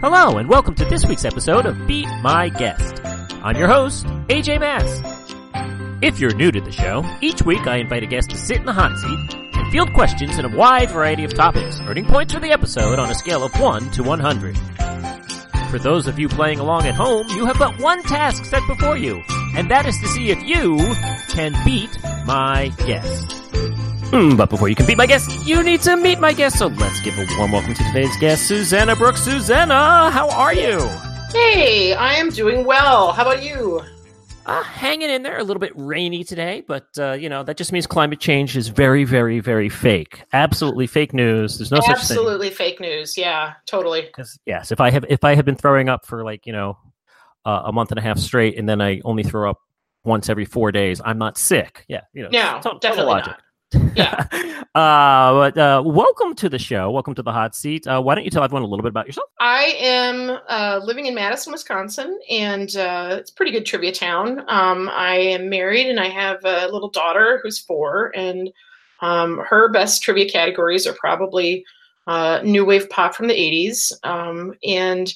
[0.00, 3.04] Hello, and welcome to this week's episode of Beat My Guest.
[3.42, 5.02] I'm your host, AJ Mass.
[6.00, 8.64] If you're new to the show, each week I invite a guest to sit in
[8.64, 12.38] the hot seat and field questions in a wide variety of topics, earning points for
[12.38, 14.56] the episode on a scale of 1 to 100.
[15.68, 18.96] For those of you playing along at home, you have but one task set before
[18.96, 19.20] you,
[19.56, 20.78] and that is to see if you
[21.30, 21.90] can beat
[22.24, 23.37] my guest.
[24.10, 26.58] Mm, but before you can beat my guest, you need to meet my guest.
[26.58, 29.22] So let's give a warm welcome to today's guest, Susanna Brooks.
[29.22, 30.78] Susanna, how are you?
[31.30, 33.12] Hey, I am doing well.
[33.12, 33.82] How about you?
[34.46, 35.36] Uh, hanging in there.
[35.38, 38.68] A little bit rainy today, but uh, you know that just means climate change is
[38.68, 40.22] very, very, very fake.
[40.32, 41.58] Absolutely fake news.
[41.58, 41.94] There's no such thing.
[42.16, 43.18] Absolutely fake news.
[43.18, 44.00] Yeah, totally.
[44.00, 46.78] Because yes, if I have if I have been throwing up for like you know
[47.44, 49.58] uh, a month and a half straight, and then I only throw up
[50.04, 51.84] once every four days, I'm not sick.
[51.86, 53.26] Yeah, you know, No, total definitely logic.
[53.32, 53.40] not.
[53.72, 54.26] Yeah.
[54.74, 56.90] uh, but uh, welcome to the show.
[56.90, 57.86] Welcome to the hot seat.
[57.86, 59.28] Uh, why don't you tell everyone a little bit about yourself?
[59.40, 64.44] I am uh, living in Madison, Wisconsin, and uh, it's a pretty good trivia town.
[64.48, 68.50] Um, I am married and I have a little daughter who's four, and
[69.00, 71.64] um, her best trivia categories are probably
[72.06, 73.92] uh, new wave pop from the 80s.
[74.02, 75.12] Um, and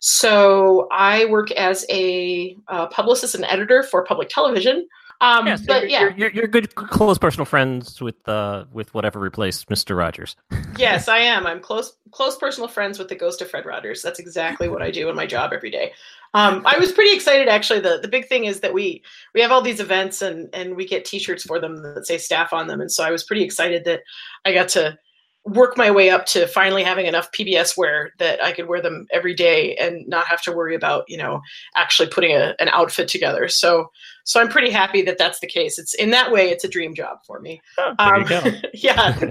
[0.00, 4.86] so I work as a uh, publicist and editor for public television.
[5.20, 9.18] Um, Yes, but you're, yeah, you're, you're, good, close personal friends with uh, with whatever
[9.18, 10.36] replaced Mister Rogers.
[10.78, 11.46] yes, I am.
[11.46, 14.02] I'm close close personal friends with the ghost of Fred Rogers.
[14.02, 15.92] That's exactly what I do in my job every day.
[16.34, 17.80] Um, I was pretty excited actually.
[17.80, 19.02] The the big thing is that we
[19.34, 22.52] we have all these events and and we get T-shirts for them that say staff
[22.52, 24.02] on them, and so I was pretty excited that
[24.44, 24.98] I got to
[25.46, 29.06] work my way up to finally having enough PBS wear that I could wear them
[29.12, 31.40] every day and not have to worry about you know
[31.76, 33.48] actually putting a, an outfit together.
[33.48, 33.90] So
[34.24, 35.78] so I'm pretty happy that that's the case.
[35.78, 37.62] It's in that way, it's a dream job for me.
[37.78, 38.26] there Um,
[38.74, 39.30] yeah,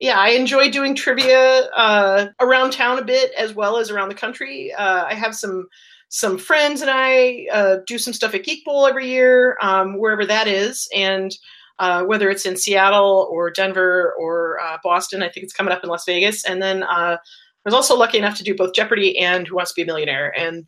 [0.00, 4.14] yeah, I enjoy doing trivia uh, around town a bit as well as around the
[4.14, 4.72] country.
[4.72, 5.68] Uh, I have some
[6.08, 10.26] some friends and I uh, do some stuff at Geek Bowl every year, um, wherever
[10.26, 11.34] that is, and
[11.78, 15.82] uh, whether it's in Seattle or Denver or uh, Boston, I think it's coming up
[15.82, 16.44] in Las Vegas.
[16.44, 17.18] And then uh, I
[17.64, 20.36] was also lucky enough to do both Jeopardy and Who Wants to Be a Millionaire,
[20.36, 20.66] and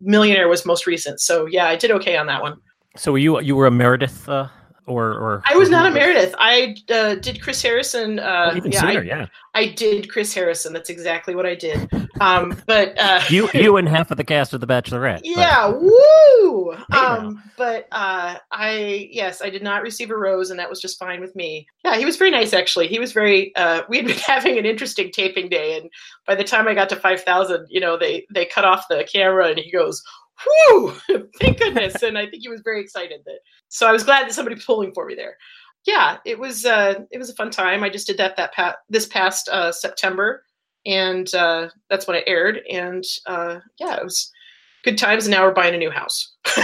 [0.00, 1.20] Millionaire was most recent.
[1.20, 2.56] So yeah, I did okay on that one.
[2.96, 4.48] So you you were a Meredith uh,
[4.86, 6.34] or or I was not a Meredith.
[6.38, 8.18] I uh, did Chris Harrison.
[8.18, 9.26] Uh, Oh, even yeah, I- yeah.
[9.56, 10.72] I did Chris Harrison.
[10.72, 11.88] That's exactly what I did.
[12.20, 15.20] Um, but uh, You you and half of the cast of The Bachelorette.
[15.20, 16.72] but- yeah, woo.
[16.90, 16.98] Hey.
[16.98, 20.98] Um, but uh, I yes, I did not receive a rose, and that was just
[20.98, 21.66] fine with me.
[21.84, 22.88] Yeah, he was very nice actually.
[22.88, 23.54] He was very.
[23.56, 25.88] Uh, we had been having an interesting taping day, and
[26.26, 29.06] by the time I got to five thousand, you know, they they cut off the
[29.10, 30.02] camera, and he goes.
[30.46, 30.92] Whoo!
[31.40, 33.38] Thank goodness, and I think he was very excited that.
[33.68, 35.36] So I was glad that somebody was pulling for me there.
[35.86, 36.64] Yeah, it was.
[36.64, 37.84] Uh, it was a fun time.
[37.84, 40.44] I just did that that pa- this past uh, September,
[40.86, 42.60] and uh, that's when it aired.
[42.70, 44.30] And uh, yeah, it was
[44.84, 45.26] good times.
[45.26, 46.34] And now we're buying a new house.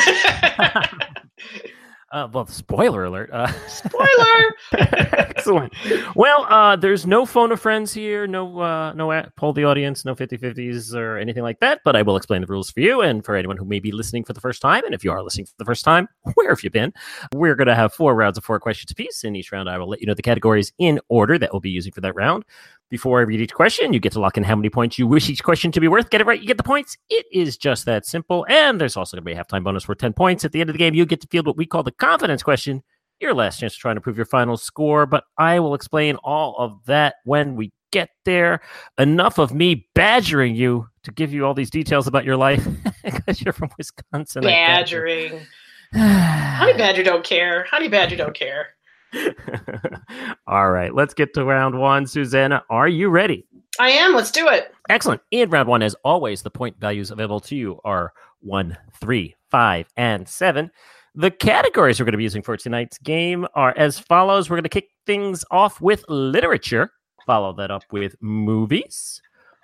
[2.12, 3.30] Uh, well, spoiler alert.
[3.32, 4.56] Uh, Spoiler.
[4.72, 5.72] Excellent.
[6.16, 10.04] Well, uh, there's no phone of friends here, no uh, no a- poll the audience,
[10.04, 13.24] no 50-50s or anything like that, but I will explain the rules for you and
[13.24, 14.84] for anyone who may be listening for the first time.
[14.84, 16.92] And if you are listening for the first time, where have you been?
[17.32, 19.22] We're going to have four rounds of four questions apiece.
[19.22, 21.70] In each round, I will let you know the categories in order that we'll be
[21.70, 22.44] using for that round.
[22.90, 25.30] Before I read each question, you get to lock in how many points you wish
[25.30, 26.10] each question to be worth.
[26.10, 26.96] Get it right, you get the points.
[27.08, 28.44] It is just that simple.
[28.48, 30.44] And there's also going to be a halftime bonus for 10 points.
[30.44, 32.42] At the end of the game, you get to field what we call the confidence
[32.42, 32.82] question
[33.20, 36.56] your last chance to try and improve your final score, but I will explain all
[36.58, 38.60] of that when we get there.
[38.98, 42.66] Enough of me badgering you to give you all these details about your life
[43.04, 44.42] because you're from Wisconsin.
[44.42, 45.40] Badgering.
[45.94, 47.64] Honey Badger don't care.
[47.64, 48.68] Honey Badger don't care.
[50.46, 52.06] all right, let's get to round one.
[52.06, 53.46] Susanna, are you ready?
[53.78, 54.14] I am.
[54.14, 54.74] Let's do it.
[54.88, 55.22] Excellent.
[55.30, 59.86] In round one, as always, the point values available to you are one, three, five,
[59.96, 60.70] and seven.
[61.14, 64.48] The categories we're going to be using for tonight's game are as follows.
[64.48, 66.90] We're going to kick things off with literature,
[67.26, 69.20] follow that up with movies,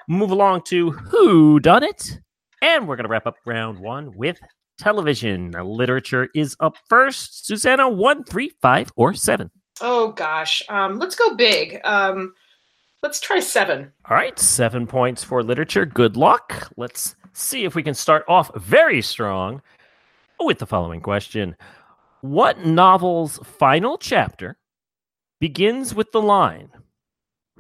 [0.09, 2.19] move along to Who Done It,
[2.63, 4.39] and we're going to wrap up round one with
[4.79, 5.53] television.
[5.53, 7.47] Literature is up first.
[7.47, 9.51] Susanna, one, three, five, or seven.
[9.81, 10.63] Oh gosh.
[10.69, 11.81] Um, let's go big.
[11.85, 12.35] Um,
[13.03, 13.93] let's try seven.
[14.09, 15.87] All right, seven points for literature.
[15.87, 16.71] Good luck.
[16.77, 19.63] Let's see if we can start off very strong
[20.41, 21.57] with the following question
[22.21, 24.59] What novel's final chapter
[25.41, 26.71] begins with the line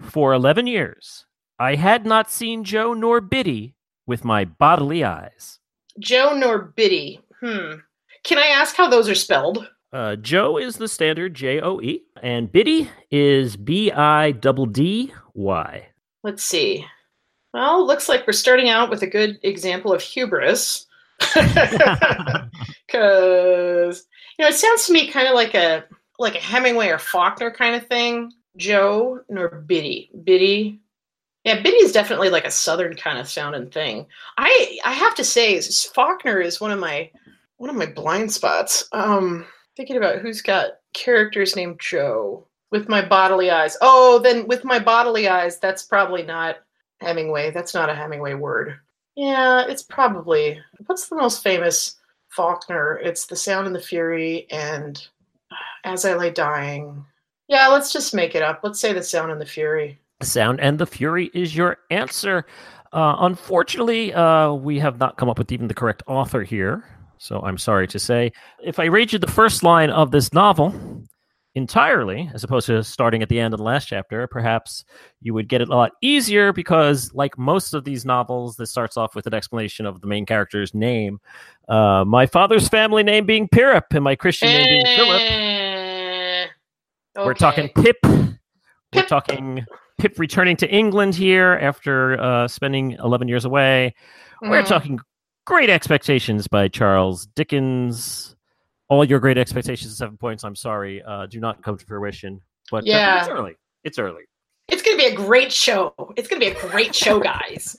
[0.00, 1.26] For 11 years,
[1.58, 3.74] I had not seen Joe nor Biddy
[4.06, 5.58] with my bodily eyes?
[5.98, 7.20] Joe nor Biddy.
[7.40, 7.74] Hmm.
[8.24, 9.68] Can I ask how those are spelled?
[9.92, 15.12] Uh, Joe is the standard J O E, and Biddy is B I double D
[15.34, 15.86] Y.
[16.22, 16.84] Let's see.
[17.54, 20.86] Well, looks like we're starting out with a good example of hubris.
[22.86, 24.06] Because
[24.38, 25.84] you know, it sounds to me kind of like a
[26.18, 28.32] like a Hemingway or Faulkner kind of thing.
[28.56, 30.10] Joe nor Biddy.
[30.24, 30.80] Biddy.
[31.46, 34.06] Yeah, Biddy is definitely like a southern kind of sounding thing.
[34.36, 37.08] I I have to say, Faulkner is one of my
[37.58, 38.88] one of my blind spots.
[38.90, 39.46] Um,
[39.76, 43.76] thinking about who's got characters named Joe with my bodily eyes.
[43.80, 46.56] Oh, then with my bodily eyes, that's probably not
[47.00, 47.52] Hemingway.
[47.52, 48.80] That's not a Hemingway word.
[49.14, 51.94] Yeah, it's probably what's the most famous
[52.30, 52.98] Faulkner?
[53.04, 55.00] It's The Sound and the Fury and
[55.84, 57.04] As I Lay Dying.
[57.46, 58.62] Yeah, let's just make it up.
[58.64, 60.00] Let's say The Sound and the Fury.
[60.20, 62.46] The Sound and the Fury is your answer.
[62.92, 66.84] Uh, unfortunately, uh, we have not come up with even the correct author here.
[67.18, 68.32] So I'm sorry to say.
[68.64, 70.74] If I read you the first line of this novel
[71.54, 74.84] entirely, as opposed to starting at the end of the last chapter, perhaps
[75.20, 78.96] you would get it a lot easier because, like most of these novels, this starts
[78.96, 81.18] off with an explanation of the main character's name.
[81.68, 85.20] Uh, my father's family name being Pirip and my Christian name being Philip.
[85.20, 86.46] Eh,
[87.16, 87.96] We're talking Pip.
[88.94, 89.64] We're talking
[89.98, 93.94] Pip returning to England here after uh, spending 11 years away.
[94.42, 94.66] We're Mhm.
[94.66, 94.98] talking
[95.46, 98.36] Great Expectations by Charles Dickens.
[98.88, 102.40] All your great expectations at seven points, I'm sorry, uh, do not come to fruition.
[102.70, 103.20] But uh, Yeah.
[103.20, 103.54] it's early.
[103.84, 104.24] It's early.
[104.68, 105.94] It's going to be a great show.
[106.16, 107.76] It's going to be a great show, guys.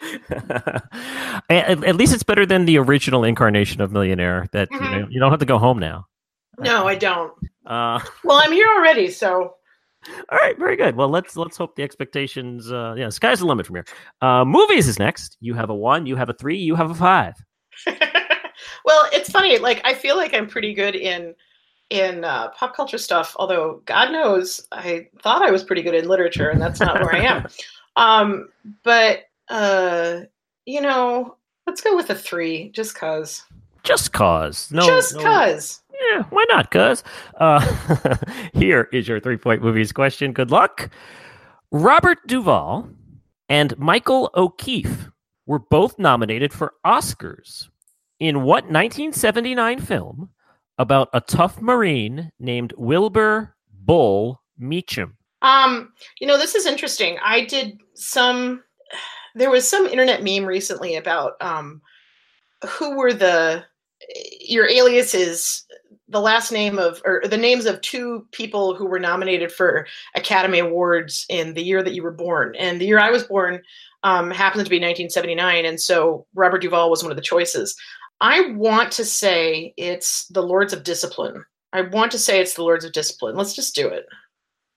[0.30, 4.48] at, at least it's better than the original incarnation of Millionaire.
[4.52, 5.00] That you, Mhm.
[5.02, 6.06] know, you don't have to go home now.
[6.58, 7.32] No, I don't.
[7.64, 9.54] Uh, Well, I'm here already, so
[10.30, 10.96] all right, very good.
[10.96, 12.70] Well, let's let's hope the expectations.
[12.70, 13.84] Uh, yeah, sky's the limit from here.
[14.20, 15.36] Uh, movies is next.
[15.40, 16.06] You have a one.
[16.06, 16.56] You have a three.
[16.56, 17.34] You have a five.
[17.86, 19.58] well, it's funny.
[19.58, 21.34] Like I feel like I'm pretty good in
[21.90, 23.36] in uh, pop culture stuff.
[23.38, 27.14] Although God knows, I thought I was pretty good in literature, and that's not where
[27.14, 27.46] I am.
[27.94, 28.48] Um,
[28.84, 30.20] but uh,
[30.64, 33.42] you know, let's go with a three, just cause.
[33.84, 34.70] Just cause.
[34.70, 34.86] No.
[34.86, 35.80] just no- cause.
[36.10, 36.70] Yeah, why not?
[36.70, 37.04] Cuz
[37.38, 38.16] uh,
[38.54, 40.32] here is your three point movies question.
[40.32, 40.90] Good luck.
[41.70, 42.88] Robert Duvall
[43.48, 45.08] and Michael O'Keefe
[45.46, 47.68] were both nominated for Oscars
[48.20, 50.30] in what 1979 film
[50.78, 55.16] about a tough Marine named Wilbur Bull Meacham?
[55.42, 57.18] Um, you know, this is interesting.
[57.22, 58.62] I did some.
[59.34, 61.80] There was some internet meme recently about um,
[62.68, 63.64] who were the
[64.40, 65.64] your alias is
[66.08, 70.58] the last name of or the names of two people who were nominated for Academy
[70.58, 73.62] Awards in the year that you were born, and the year I was born
[74.02, 77.76] um, happens to be 1979, and so Robert Duvall was one of the choices.
[78.20, 81.44] I want to say it's the Lords of Discipline.
[81.72, 83.36] I want to say it's the Lords of Discipline.
[83.36, 84.06] Let's just do it.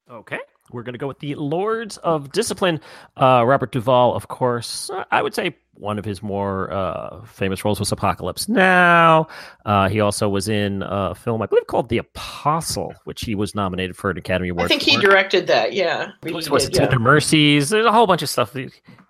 [0.10, 0.40] Okay.
[0.72, 2.80] We're going to go with the Lords of Discipline.
[3.16, 7.80] Uh, Robert Duvall, of course, I would say one of his more uh, famous roles
[7.80, 9.28] was Apocalypse Now.
[9.66, 13.56] Uh, he also was in a film, I believe, called The Apostle, which he was
[13.56, 15.02] nominated for an Academy Award I think he for.
[15.02, 15.74] directed that.
[15.74, 16.82] Yeah, He He was did, yeah.
[16.82, 17.70] Tender Mercies.
[17.70, 18.56] There's a whole bunch of stuff.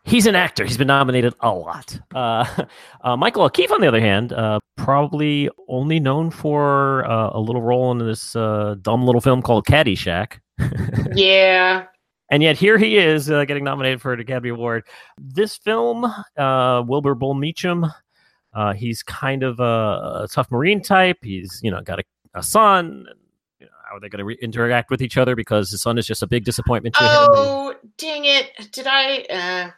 [0.03, 0.65] He's an actor.
[0.65, 1.99] He's been nominated a lot.
[2.13, 2.45] Uh,
[3.01, 7.61] uh, Michael O'Keefe, on the other hand, uh, probably only known for uh, a little
[7.61, 10.39] role in this uh, dumb little film called Caddyshack.
[11.15, 11.85] Yeah,
[12.29, 14.83] And yet here he is uh, getting nominated for an Academy Award.
[15.19, 16.05] This film,
[16.37, 17.85] uh, Wilbur Bull Meacham,
[18.53, 21.17] uh, he's kind of a, a tough Marine type.
[21.21, 22.03] He's you know got a,
[22.33, 23.05] a son.
[23.09, 23.19] And,
[23.59, 25.35] you know, how are they going to re- interact with each other?
[25.35, 27.09] Because his son is just a big disappointment to him.
[27.11, 28.51] Oh, dang it.
[28.71, 29.19] Did I?
[29.29, 29.71] Uh,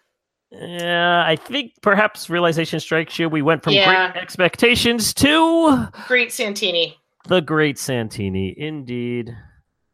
[0.52, 3.28] Yeah, I think perhaps realization strikes you.
[3.28, 4.12] We went from Yeah.
[4.14, 6.96] great expectations to great Santini.
[7.28, 8.56] the great Santini.
[8.58, 9.36] Indeed,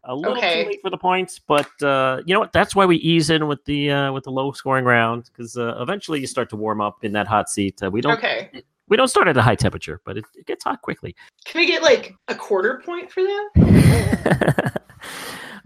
[0.05, 0.63] a little Okay.
[0.63, 2.51] too late for the points, but uh, you know what?
[2.51, 5.75] That's why we ease in with the uh, with the low scoring round because uh,
[5.79, 7.81] eventually you start to warm up in that hot seat.
[7.81, 8.49] Uh, we don't Okay.
[8.89, 11.15] we don't start at a high temperature, but it, it gets hot quickly.
[11.45, 13.49] Can we get like a quarter point for that?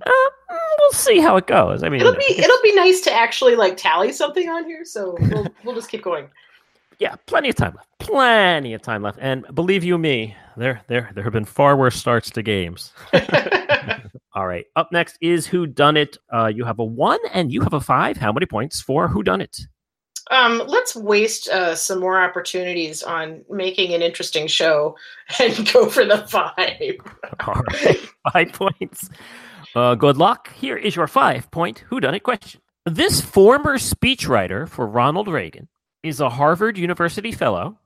[0.05, 0.11] uh,
[0.79, 1.83] we'll see how it goes.
[1.83, 4.85] I mean, It'll be it'll be nice to actually like tally something on here.
[4.85, 6.27] So we'll we'll just keep going.
[6.99, 7.87] yeah, plenty of time left.
[7.99, 9.17] Plenty of time left.
[9.21, 12.93] And believe you me, there there there have been far worse starts to games.
[14.37, 14.65] All right.
[14.75, 16.15] Up next is Who Done It.
[16.31, 18.17] Uh, you have a one and you have a five.
[18.17, 19.61] How many points for Who Done It?
[20.29, 24.95] um, let's waste uh, some more opportunities on making an interesting show
[25.39, 26.97] and go for the five.
[27.47, 27.99] All right,
[28.31, 29.09] five points.
[29.75, 30.53] Uh, good luck.
[30.53, 32.61] Here is your five point Who Done It question.
[32.85, 35.67] This former speechwriter for Ronald Reagan
[36.03, 37.79] is a Harvard University fellow,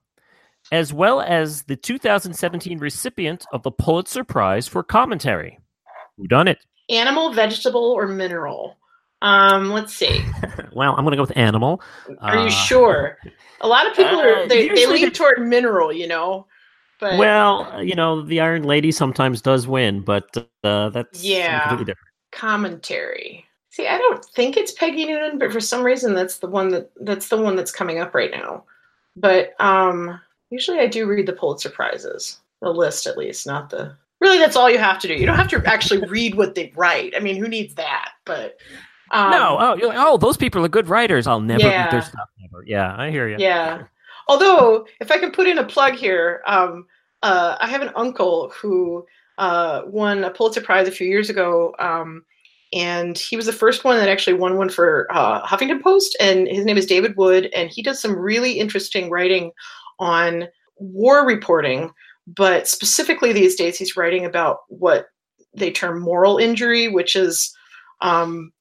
[0.69, 5.57] as well as the 2017 recipient of the Pulitzer Prize for commentary.
[6.17, 6.65] Who done it?
[6.89, 8.77] Animal, vegetable, or mineral?
[9.21, 10.23] Um, let's see.
[10.73, 11.81] well, I'm going to go with animal.
[12.19, 13.17] Are uh, you sure?
[13.61, 16.47] A lot of people are uh, they, they lean toward mineral, you know.
[16.99, 21.85] But well, you know, the Iron Lady sometimes does win, but uh, that's yeah completely
[21.85, 22.07] different.
[22.31, 23.45] Commentary.
[23.71, 26.91] See, I don't think it's Peggy Noonan, but for some reason that's the one that
[27.01, 28.65] that's the one that's coming up right now.
[29.15, 33.95] But um usually I do read the Pulitzer prizes, the list at least, not the
[34.21, 35.15] really that's all you have to do.
[35.15, 37.13] You don't have to actually read what they write.
[37.15, 38.11] I mean, who needs that?
[38.25, 38.57] But
[39.11, 41.27] um, no, oh, like, oh, those people are good writers.
[41.27, 41.83] I'll never yeah.
[41.83, 42.29] read their stuff.
[42.39, 42.63] Never.
[42.65, 43.35] Yeah, I hear you.
[43.37, 43.83] Yeah.
[44.27, 46.85] Although, if I can put in a plug here, um,
[47.23, 49.05] uh, I have an uncle who
[49.37, 52.23] uh, won a Pulitzer Prize a few years ago, um,
[52.71, 56.15] and he was the first one that actually won one for uh, Huffington Post.
[56.21, 59.51] And his name is David Wood, and he does some really interesting writing
[59.99, 60.47] on
[60.77, 61.91] war reporting.
[62.27, 65.07] But specifically these days, he's writing about what
[65.53, 67.55] they term moral injury, which is
[68.01, 68.51] um,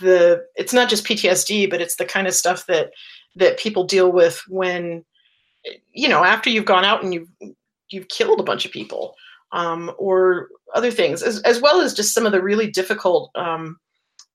[0.00, 2.90] the it's not just PTSD, but it's the kind of stuff that
[3.36, 5.04] that people deal with when
[5.92, 7.28] you know after you've gone out and you've
[7.90, 9.14] you've killed a bunch of people
[9.52, 13.78] um, or other things, as, as well as just some of the really difficult um,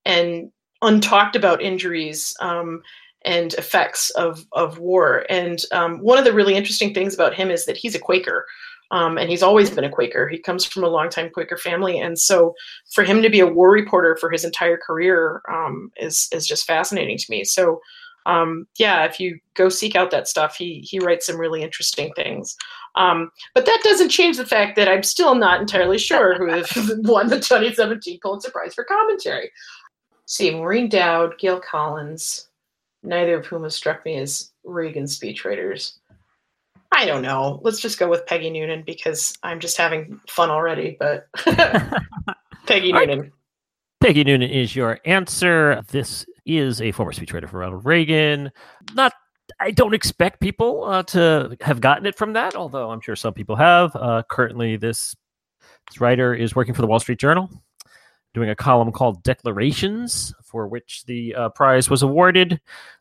[0.05, 2.81] and untalked about injuries um,
[3.25, 5.25] and effects of, of war.
[5.29, 8.45] And um, one of the really interesting things about him is that he's a Quaker.
[8.91, 10.27] Um, and he's always been a Quaker.
[10.27, 12.55] He comes from a longtime Quaker family, and so
[12.91, 16.65] for him to be a war reporter for his entire career um, is is just
[16.65, 17.43] fascinating to me.
[17.43, 17.81] So,
[18.25, 22.11] um, yeah, if you go seek out that stuff, he he writes some really interesting
[22.15, 22.57] things.
[22.95, 26.47] Um, but that doesn't change the fact that I'm still not entirely sure who
[27.03, 29.51] won the 2017 Pulitzer Prize for commentary.
[30.25, 32.48] see, Maureen Dowd, Gail Collins,
[33.03, 35.97] neither of whom have struck me as Reagan speechwriters.
[36.91, 37.59] I don't know.
[37.63, 40.97] Let's just go with Peggy Noonan because I'm just having fun already.
[40.99, 41.27] But
[42.65, 43.19] Peggy Noonan.
[43.19, 43.31] Right.
[44.01, 45.81] Peggy Noonan is your answer.
[45.91, 48.51] This is a former speechwriter for Ronald Reagan.
[48.95, 49.13] Not,
[49.59, 53.33] I don't expect people uh, to have gotten it from that, although I'm sure some
[53.33, 53.95] people have.
[53.95, 55.15] Uh, currently, this,
[55.89, 57.49] this writer is working for the Wall Street Journal,
[58.33, 62.59] doing a column called Declarations, for which the uh, prize was awarded.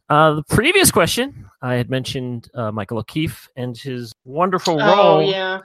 [0.09, 5.17] Uh, the previous question, I had mentioned uh, Michael O'Keefe and his wonderful oh, role
[5.19, 5.61] oh, yeah.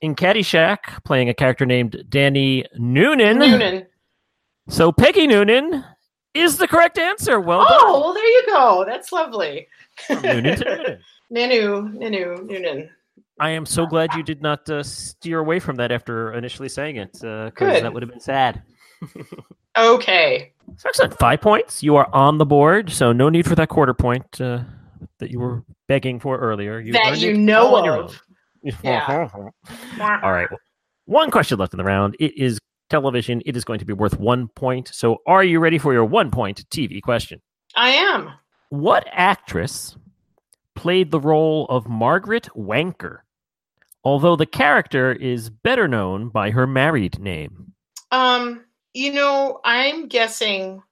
[0.00, 3.38] in Caddyshack, playing a character named Danny Noonan.
[3.38, 3.86] Noonan.
[4.68, 5.84] So Peggy Noonan
[6.34, 7.40] is the correct answer.
[7.40, 7.80] Well oh, done.
[7.82, 8.84] Oh, well, there you go.
[8.86, 9.68] That's lovely.
[10.10, 10.98] Noonan to Noonan.
[11.32, 12.90] Nanu, Nanu, Noonan.
[13.38, 16.96] I am so glad you did not uh, steer away from that after initially saying
[16.96, 18.62] it, because uh, that would have been sad.
[19.76, 20.52] Okay.
[20.76, 21.18] So excellent.
[21.18, 21.82] Five points.
[21.82, 24.60] You are on the board, so no need for that quarter point uh,
[25.18, 26.78] that you were begging for earlier.
[26.78, 28.20] You that you know of.
[28.82, 29.28] Yeah.
[30.24, 30.48] All right.
[31.04, 32.16] One question left in the round.
[32.18, 32.58] It is
[32.90, 33.40] television.
[33.46, 34.90] It is going to be worth one point.
[34.92, 37.40] So are you ready for your one point TV question?
[37.76, 38.32] I am.
[38.70, 39.96] What actress
[40.74, 43.18] played the role of Margaret Wanker,
[44.02, 47.72] although the character is better known by her married name?
[48.10, 48.64] Um,
[48.96, 50.82] you know, I'm guessing.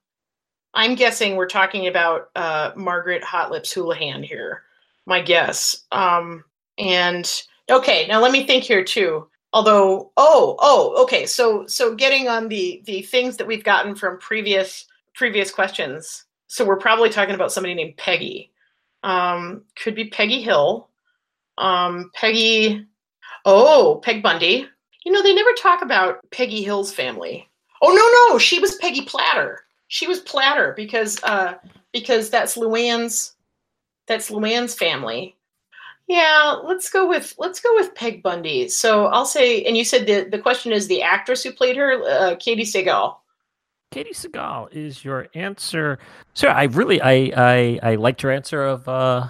[0.75, 4.63] I'm guessing we're talking about uh, Margaret Hot Lips Houlihan here.
[5.05, 5.85] My guess.
[5.91, 6.43] Um,
[6.77, 7.31] and
[7.71, 9.27] okay, now let me think here too.
[9.53, 11.25] Although, oh, oh, okay.
[11.25, 14.85] So, so getting on the the things that we've gotten from previous
[15.15, 16.25] previous questions.
[16.47, 18.51] So we're probably talking about somebody named Peggy.
[19.01, 20.89] Um, could be Peggy Hill.
[21.57, 22.85] Um, Peggy.
[23.45, 24.67] Oh, Peg Bundy.
[25.05, 27.47] You know, they never talk about Peggy Hill's family.
[27.87, 29.61] Oh no, no, she was Peggy Platter.
[29.89, 31.53] She was Platter because uh,
[31.93, 33.35] because that's Luann's
[34.07, 35.35] that's Luann's family.
[36.07, 38.69] Yeah, let's go with let's go with Peg Bundy.
[38.69, 41.93] So I'll say, and you said the the question is the actress who played her,
[41.93, 43.17] uh, Katey Sagal.
[43.93, 45.99] Katey Sagal is your answer.
[46.33, 49.27] So I really I I, I liked your answer of uh,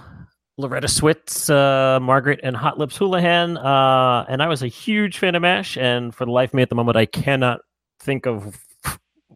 [0.57, 5.35] Loretta Swit, uh, Margaret and Hot Lips Houlihan, uh, and I was a huge fan
[5.35, 5.77] of Mash.
[5.77, 7.59] And for the life of me at the moment, I cannot
[8.05, 8.57] think of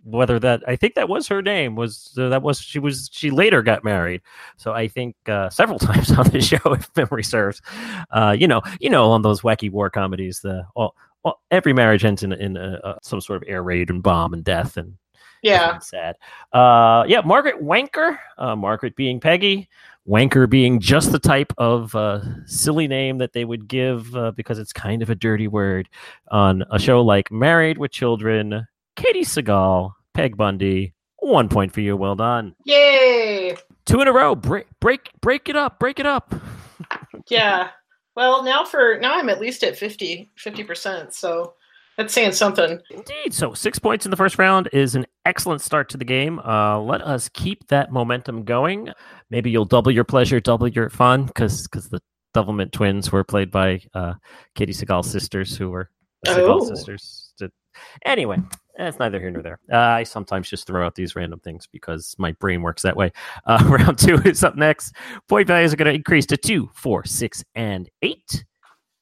[0.04, 3.32] whether that I think that was her name was uh, that was she was she
[3.32, 4.22] later got married.
[4.58, 7.62] So I think uh, several times on the show, if memory serves.
[8.12, 10.96] Uh, you know, you know, on those wacky war comedies, the all,
[11.52, 14.96] every marriage ends in in some sort of air raid and bomb and death and
[15.44, 16.16] yeah, sad.
[16.54, 19.70] Uh, yeah, Margaret Wanker, uh, Margaret being Peggy.
[20.08, 24.58] Wanker being just the type of uh, silly name that they would give uh, because
[24.58, 25.88] it's kind of a dirty word
[26.32, 28.66] on a show like Married with Children,
[28.96, 30.94] Katey Sagal, Peg Bundy.
[31.20, 31.96] One point for you.
[31.96, 32.56] Well done.
[32.64, 33.56] Yay!
[33.86, 34.36] Two in a row.
[34.36, 35.78] Break, break, break it up.
[35.78, 36.34] Break it up.
[37.30, 37.70] yeah.
[38.16, 40.32] Well, now for now, I'm at least at 50
[40.66, 41.14] percent.
[41.14, 41.54] So
[41.98, 42.80] that's saying something.
[42.90, 43.34] Indeed.
[43.34, 46.40] So six points in the first round is an excellent start to the game.
[46.40, 48.90] Uh, let us keep that momentum going.
[49.30, 52.02] Maybe you'll double your pleasure, double your fun, because because the
[52.36, 54.14] Doublemint twins were played by uh,
[54.56, 55.90] Katey Sagal's sisters, who were
[56.24, 56.66] the Sagal Oh.
[56.68, 57.26] sisters.
[58.06, 58.38] Anyway,
[58.78, 59.60] it's neither here nor there.
[59.72, 63.12] Uh, I sometimes just throw out these random things because my brain works that way.
[63.46, 64.94] Uh, round two is up next.
[65.30, 68.44] Point values are going to increase to two, four, six, and eight.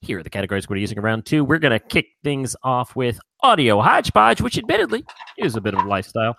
[0.02, 1.44] Here are the categories we're using in round two.
[1.44, 5.04] We're going to kick things off with audio hodgepodge, which admittedly
[5.38, 6.36] is a bit of a lifestyle.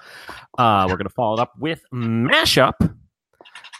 [0.56, 2.74] Uh, we're going to follow it up with mashup,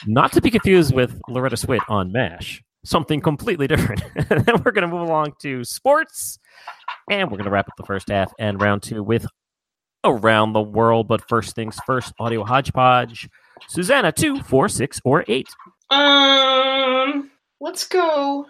[0.07, 4.03] not to be confused with Loretta Swit on MASH, something completely different.
[4.29, 6.41] then we're going to move along to sports,
[7.09, 9.27] and we're going to wrap up the first half and round two with
[10.03, 11.07] around the world.
[11.07, 13.29] But first things first, audio hodgepodge.
[13.69, 15.49] Susanna, two, four, six, or eight.
[15.91, 17.31] Um,
[17.61, 18.47] let's go.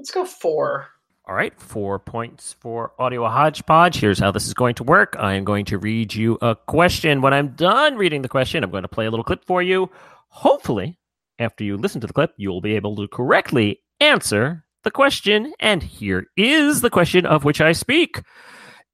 [0.00, 0.88] Let's go four.
[1.28, 3.96] All right, four points for audio hodgepodge.
[3.96, 5.14] Here's how this is going to work.
[5.18, 7.20] I am going to read you a question.
[7.20, 9.90] When I'm done reading the question, I'm going to play a little clip for you.
[10.28, 10.98] Hopefully,
[11.38, 15.52] after you listen to the clip, you will be able to correctly answer the question.
[15.60, 18.22] And here is the question of which I speak.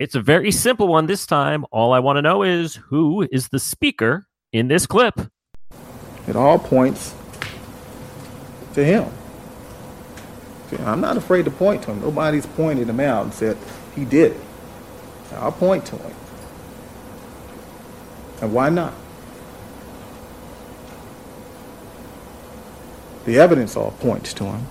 [0.00, 1.64] It's a very simple one this time.
[1.70, 5.20] All I want to know is who is the speaker in this clip?
[6.26, 7.14] It all points
[8.74, 9.08] to him.
[10.80, 12.00] I'm not afraid to point to him.
[12.00, 13.56] Nobody's pointed him out and said
[13.94, 14.40] he did it.
[15.34, 16.14] I'll point to him.
[18.42, 18.94] And why not?
[23.24, 24.66] The evidence all points to him.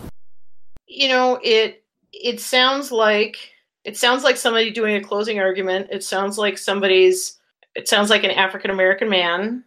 [0.88, 1.84] You know, it
[2.14, 3.38] it sounds like
[3.84, 5.90] it sounds like somebody doing a closing argument.
[5.92, 7.38] It sounds like somebody's
[7.76, 9.64] it sounds like an African American man.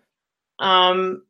[0.58, 1.22] Um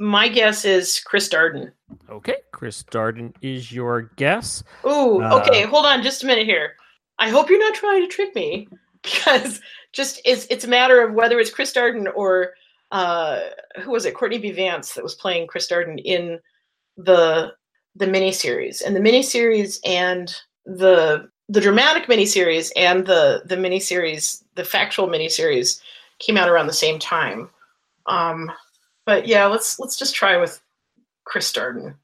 [0.00, 1.70] my guess is Chris Darden.
[2.08, 4.64] Okay, Chris Darden is your guess.
[4.86, 6.74] Ooh, Uh, okay, hold on just a minute here.
[7.18, 8.66] I hope you're not trying to trick me
[9.02, 9.60] because
[9.92, 12.54] just it's it's a matter of whether it's Chris Darden or
[12.92, 13.40] uh
[13.82, 14.14] who was it?
[14.14, 14.50] Courtney B.
[14.52, 16.40] Vance that was playing Chris Darden in
[16.96, 17.52] the
[17.94, 18.82] the miniseries.
[18.84, 20.34] And the miniseries and
[20.64, 25.80] the the dramatic miniseries and the the miniseries, the factual miniseries
[26.20, 27.50] came out around the same time.
[28.06, 28.50] Um
[29.06, 30.60] but yeah, let's let's just try with
[31.24, 31.94] Chris Darden.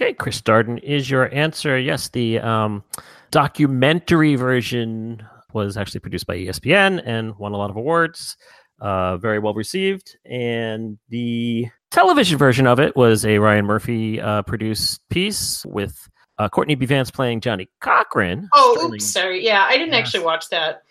[0.00, 1.78] Okay, Chris Darden is your answer.
[1.78, 2.82] Yes, the um,
[3.30, 8.36] documentary version was actually produced by ESPN and won a lot of awards.
[8.80, 10.16] Uh, very well received.
[10.24, 16.48] And the television version of it was a Ryan Murphy uh, produced piece with uh,
[16.48, 16.86] Courtney B.
[16.86, 18.48] Vance playing Johnnie Cochran.
[18.54, 19.44] Oh, Sterling- oops, sorry.
[19.44, 20.06] Yeah, I didn't Yes.
[20.06, 20.82] actually watch that.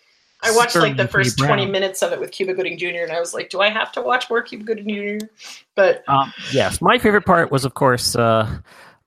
[0.42, 3.02] I watched like the first 20 minutes of it with Cuba Gooding Jr.
[3.02, 5.26] and I was like, do I have to watch more Cuba Gooding Jr.?
[5.74, 8.58] But Um, yes, my favorite part was, of course, uh,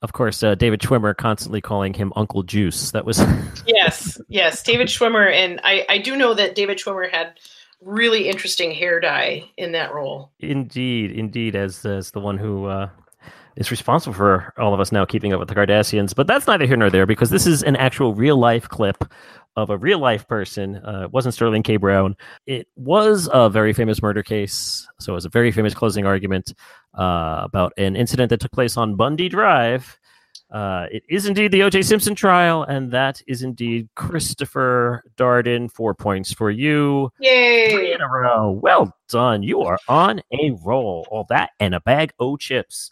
[0.02, 2.92] of course, uh, David Schwimmer constantly calling him Uncle Juice.
[2.92, 3.20] That was
[3.66, 5.32] yes, yes, David Schwimmer.
[5.32, 7.40] And I, I do know that David Schwimmer had
[7.82, 10.32] really interesting hair dye in that role.
[10.40, 12.90] Indeed, indeed, as as the one who uh,
[13.56, 16.14] is responsible for all of us now keeping up with the Kardashians.
[16.16, 19.04] But that's neither here nor there because this is an actual real life clip
[19.56, 20.78] of a real life person.
[20.78, 21.78] Uh, it wasn't Sterling K.
[21.78, 22.16] Brown.
[22.46, 24.88] It was a very famous murder case.
[25.00, 26.54] So it was a very famous closing argument
[26.98, 30.00] uh, about an incident that took place on Bundy Drive.
[30.52, 31.82] Uh, it is indeed the O.J.
[31.82, 35.72] Simpson trial, and that is indeed Christopher Darden.
[35.72, 37.12] Four points for you.
[37.20, 37.72] Yay!
[37.72, 38.52] Three in a row.
[38.52, 39.42] Well done.
[39.42, 41.08] You are on a roll.
[41.10, 42.92] All that and a bag o' chips.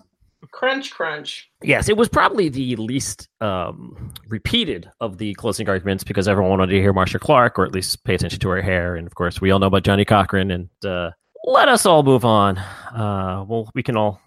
[0.52, 1.50] Crunch, crunch.
[1.64, 6.74] Yes, it was probably the least um, repeated of the closing arguments because everyone wanted
[6.74, 8.96] to hear Marcia Clark or at least pay attention to her hair.
[8.96, 10.52] And of course, we all know about Johnnie Cochran.
[10.52, 11.12] And uh,
[11.46, 12.58] let us all move on.
[12.58, 14.22] Uh, well, we can all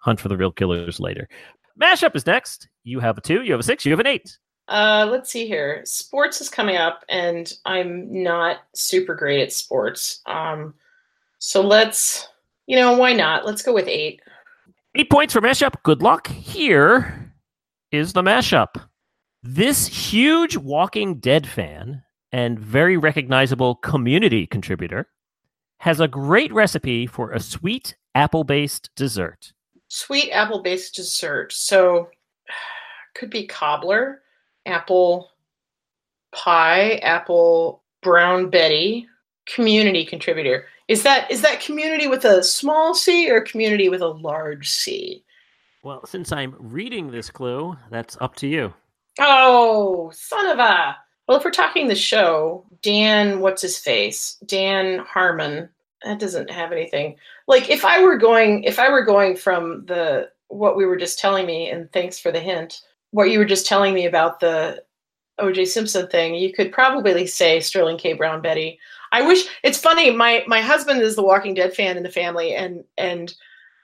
[0.00, 1.28] hunt for the real killers later.
[1.80, 2.68] Mashup is next.
[2.84, 4.38] You have a two, you have a six, you have an eight.
[4.68, 5.82] Uh, let's see here.
[5.84, 10.20] Sports is coming up, and I'm not super great at sports.
[10.26, 10.74] Um,
[11.38, 12.28] so let's,
[12.66, 13.44] you know, why not?
[13.44, 14.20] Let's go with eight.
[14.96, 15.74] Eight points for mashup.
[15.82, 16.28] Good luck.
[16.28, 17.32] Here
[17.90, 18.80] is the mashup.
[19.42, 25.08] This huge Walking Dead fan and very recognizable community contributor
[25.78, 29.52] has a great recipe for a sweet apple based dessert.
[29.88, 31.52] Sweet apple based dessert.
[31.52, 32.08] So
[33.16, 34.20] could be cobbler,
[34.64, 35.28] apple
[36.32, 39.08] pie, apple brown Betty,
[39.46, 40.66] community contributor.
[40.88, 45.24] Is that is that community with a small c or community with a large c?
[45.82, 48.72] Well, since I'm reading this clue, that's up to you.
[49.20, 50.96] Oh, son of a.
[51.26, 54.36] Well, if we're talking the show, Dan, what's his face?
[54.46, 55.68] Dan Harmon.
[56.02, 57.16] That doesn't have anything.
[57.46, 61.18] Like if I were going if I were going from the what we were just
[61.18, 64.82] telling me and thanks for the hint, what you were just telling me about the
[65.40, 68.12] OJ Simpson thing, you could probably say Sterling K.
[68.12, 68.78] Brown Betty.
[69.12, 70.10] I wish it's funny.
[70.10, 73.34] My my husband is the Walking Dead fan in the family, and and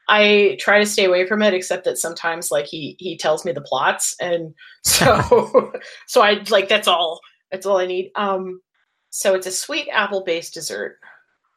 [0.09, 3.53] I try to stay away from it, except that sometimes like he he tells me
[3.53, 5.73] the plots, and so
[6.07, 8.11] so I like that's all that's all I need.
[8.15, 8.61] Um,
[9.11, 10.99] so it's a sweet apple based dessert.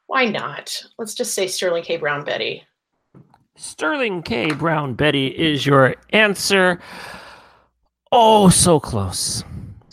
[0.07, 0.83] Why not?
[0.97, 1.97] Let's just say Sterling K.
[1.97, 2.63] Brown Betty.
[3.55, 4.51] Sterling K.
[4.51, 6.79] Brown Betty is your answer.
[8.11, 9.43] Oh, so close.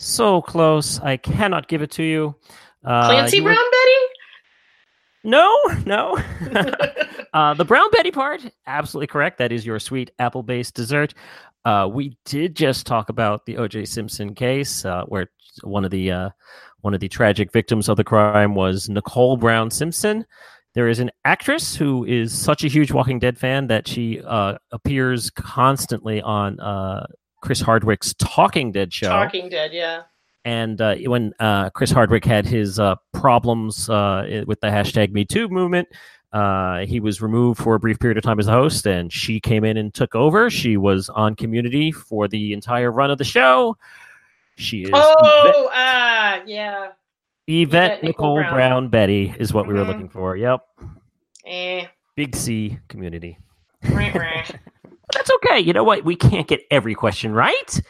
[0.01, 0.99] So close.
[0.99, 2.35] I cannot give it to you.
[2.83, 3.51] Uh, Clancy you were...
[3.51, 3.97] Brown Betty?
[5.23, 6.17] No, no.
[7.35, 9.37] uh, the Brown Betty part, absolutely correct.
[9.37, 11.13] That is your sweet apple based dessert.
[11.65, 13.85] Uh, we did just talk about the O.J.
[13.85, 15.29] Simpson case, uh, where
[15.61, 16.29] one of the uh,
[16.79, 20.25] one of the tragic victims of the crime was Nicole Brown Simpson.
[20.73, 24.57] There is an actress who is such a huge Walking Dead fan that she uh,
[24.71, 27.05] appears constantly on uh,
[27.41, 29.09] Chris Hardwick's Talking Dead show.
[29.09, 30.03] Talking Dead, yeah.
[30.43, 35.25] And uh, when uh, Chris Hardwick had his uh, problems uh, with the hashtag Me
[35.25, 35.87] Too movement,
[36.33, 39.39] uh, he was removed for a brief period of time as a host, and she
[39.39, 40.49] came in and took over.
[40.49, 43.77] She was on Community for the entire run of the show.
[44.55, 44.91] She is.
[44.93, 46.89] Oh, ah, uh, yeah.
[47.47, 48.53] Yvette, Yvette Nicole, Brown.
[48.53, 48.89] Brown.
[48.89, 49.73] Betty is what mm-hmm.
[49.73, 49.91] we were mm-hmm.
[49.91, 50.37] looking for.
[50.37, 50.61] Yep.
[51.45, 51.85] Eh.
[52.15, 53.37] Big C community.
[55.13, 55.59] That's okay.
[55.59, 56.03] You know what?
[56.03, 57.81] We can't get every question right.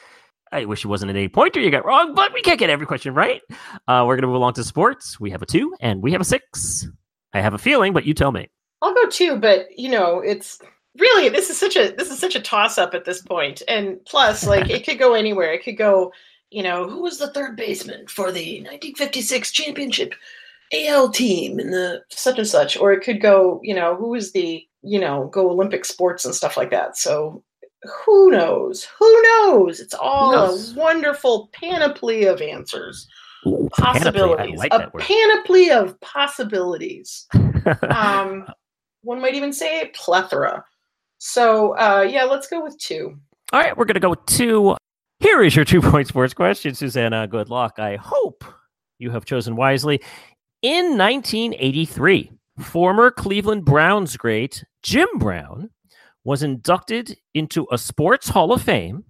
[0.52, 2.86] I wish it wasn't an eight pointer you got wrong, but we can't get every
[2.86, 3.42] question right.
[3.88, 5.20] Uh, we're going to move along to sports.
[5.20, 6.88] We have a two and we have a six.
[7.34, 8.50] I have a feeling, but you tell me.
[8.82, 10.60] I'll go two, but you know, it's
[10.98, 13.62] really this is such a this is such a toss up at this point.
[13.68, 15.54] And plus, like it could go anywhere.
[15.54, 16.12] It could go,
[16.50, 20.14] you know, who was the third baseman for the 1956 championship
[20.74, 24.32] AL team in the such and such, or it could go, you know, who was
[24.32, 26.98] the you know, go Olympic sports and stuff like that.
[26.98, 27.44] So
[27.84, 28.88] who knows?
[29.00, 29.80] Who knows?
[29.80, 30.76] It's all knows?
[30.76, 33.08] a wonderful panoply of answers.
[33.48, 34.58] Ooh, possibilities.
[34.58, 37.28] Like a panoply of possibilities.
[37.90, 38.46] um,
[39.04, 40.64] one might even say a plethora.
[41.18, 43.18] So uh, yeah, let's go with two.
[43.52, 44.76] All right, we're gonna go with two.
[45.20, 47.28] Here is your two point sports question, Susanna.
[47.28, 47.80] Good luck.
[47.80, 48.44] I hope
[49.00, 50.02] you have chosen wisely.
[50.62, 55.70] In 1983, former Cleveland Browns great Jim Brown
[56.24, 59.04] was inducted into a Sports Hall of Fame,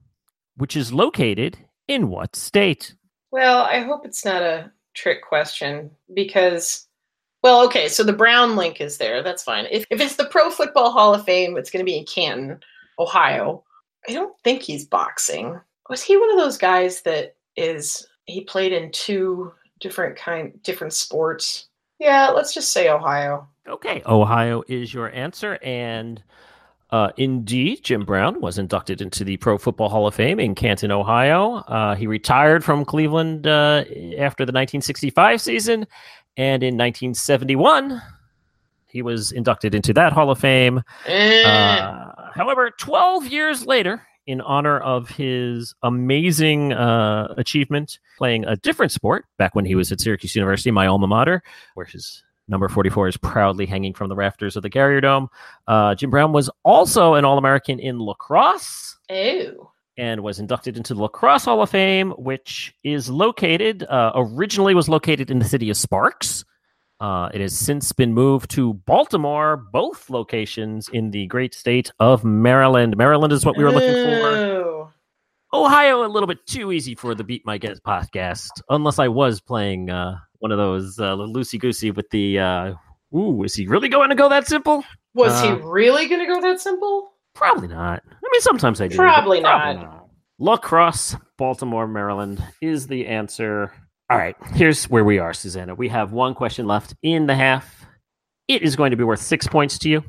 [0.55, 2.95] which is located in what state?
[3.31, 6.87] Well, I hope it's not a trick question because,
[7.43, 9.23] well, okay, so the Brown link is there.
[9.23, 9.67] That's fine.
[9.71, 12.59] If, if it's the Pro Football Hall of Fame, it's going to be in Canton,
[12.99, 13.63] Ohio.
[14.07, 15.59] I don't think he's boxing.
[15.89, 20.93] Was he one of those guys that is, he played in two different kind, different
[20.93, 21.67] sports?
[22.01, 23.47] Yeah, let's just say Ohio.
[23.67, 25.59] Okay, Ohio is your answer.
[25.61, 26.21] And
[26.89, 30.91] uh, indeed, Jim Brown was inducted into the Pro Football Hall of Fame in Canton,
[30.91, 31.57] Ohio.
[31.57, 33.83] Uh, he retired from Cleveland uh,
[34.17, 35.85] after the 1965 season.
[36.37, 38.01] And in 1971,
[38.87, 40.81] he was inducted into that Hall of Fame.
[41.05, 41.43] Eh.
[41.43, 48.91] Uh, however, 12 years later, in honor of his amazing uh, achievement playing a different
[48.91, 53.07] sport back when he was at Syracuse University, my alma mater, where his Number 44
[53.07, 55.29] is proudly hanging from the rafters of the Carrier Dome.
[55.67, 58.97] Uh, Jim Brown was also an All American in lacrosse.
[59.10, 59.71] Oh.
[59.97, 64.89] And was inducted into the Lacrosse Hall of Fame, which is located, uh, originally was
[64.89, 66.43] located in the city of Sparks.
[67.01, 72.23] Uh, it has since been moved to Baltimore, both locations in the great state of
[72.23, 72.95] Maryland.
[72.95, 74.93] Maryland is what we were looking for.
[75.51, 79.41] Ohio, a little bit too easy for the Beat My Guest podcast, unless I was
[79.41, 82.37] playing uh, one of those uh, loosey goosey with the.
[82.37, 82.73] Uh,
[83.15, 84.83] ooh, is he really going to go that simple?
[85.15, 87.13] Was uh, he really going to go that simple?
[87.33, 88.03] Probably not.
[88.07, 88.95] I mean, sometimes I do.
[88.95, 89.91] Probably, probably not.
[89.91, 90.07] not.
[90.37, 93.73] Lacrosse, Baltimore, Maryland is the answer.
[94.12, 95.74] All right, here's where we are, Susanna.
[95.74, 97.86] We have one question left in the half.
[98.50, 100.04] It is going to be worth six points to you.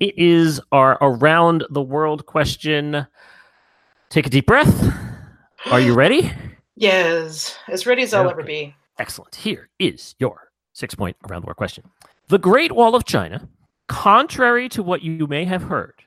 [0.00, 3.06] It is our around the world question.
[4.08, 4.90] Take a deep breath.
[5.66, 6.32] Are you ready?
[6.76, 8.30] Yes, as ready as I'll okay.
[8.30, 8.74] ever be.
[8.98, 9.34] Excellent.
[9.34, 11.84] Here is your six point around the world question.
[12.28, 13.46] The Great Wall of China,
[13.86, 16.02] contrary to what you may have heard,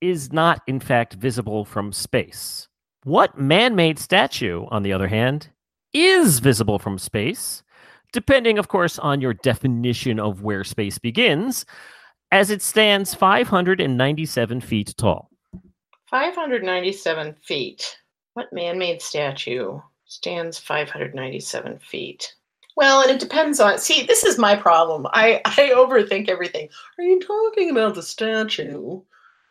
[0.00, 2.66] is not in fact visible from space.
[3.04, 5.50] What man made statue, on the other hand,
[6.04, 7.62] is visible from space,
[8.12, 11.64] depending, of course, on your definition of where space begins,
[12.32, 15.30] as it stands 597 feet tall.
[16.10, 17.98] 597 feet.
[18.34, 22.34] What man made statue stands 597 feet.
[22.76, 23.78] Well, and it depends on.
[23.78, 25.06] See, this is my problem.
[25.12, 26.68] I, I overthink everything.
[26.98, 29.00] Are you talking about the statue?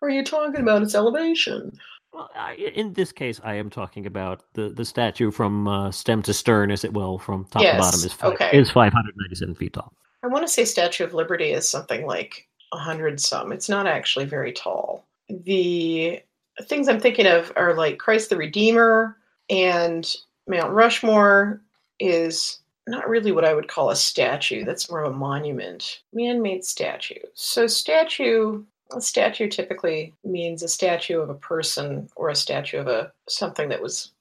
[0.01, 1.77] Are you talking about its elevation?
[2.15, 6.21] Well, I, in this case, I am talking about the, the statue from uh, stem
[6.21, 8.57] to stern, as it will, from top Yes, to bottom, is five, okay.
[8.57, 9.91] is 597 feet tall.
[10.23, 13.51] I want to say Statue of Liberty is something like a hundred some.
[13.51, 15.05] It's not actually very tall.
[15.27, 16.21] The
[16.63, 19.17] things I'm thinking of are like Christ the Redeemer
[19.49, 20.15] and
[20.47, 21.61] Mount Rushmore
[21.99, 24.63] is not really what I would call a statue.
[24.63, 27.19] That's more of a monument, man-made statue.
[27.33, 32.87] So statue, a statue typically means a statue of a person or a statue of
[32.87, 34.11] a something that was,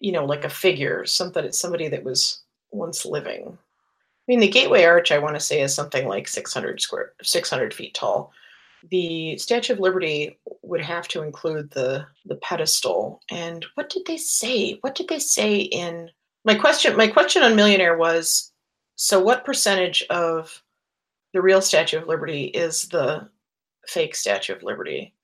[0.00, 3.46] you know, like a figure, something somebody that was once living.
[3.46, 7.74] I mean, the Gateway Arch, I want to say, is something like 600 square, 600
[7.74, 8.32] feet tall.
[8.90, 13.20] The Statue of Liberty would have to include the the pedestal.
[13.30, 14.78] And what did they say?
[14.80, 16.10] What did they say in
[16.44, 16.96] my question?
[16.96, 18.52] My question on Millionaire was,
[18.96, 20.62] so what percentage of
[21.32, 23.28] the real Statue of Liberty is the
[23.88, 25.14] fake Statue of Liberty?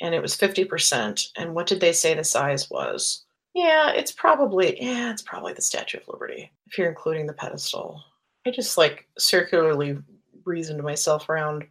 [0.00, 1.28] And it was 50%.
[1.36, 3.24] And what did they say the size was?
[3.54, 8.02] Yeah, it's probably yeah, it's probably the Statue of Liberty if you're including the pedestal.
[8.46, 9.98] I just like circularly
[10.44, 11.66] reasoned myself around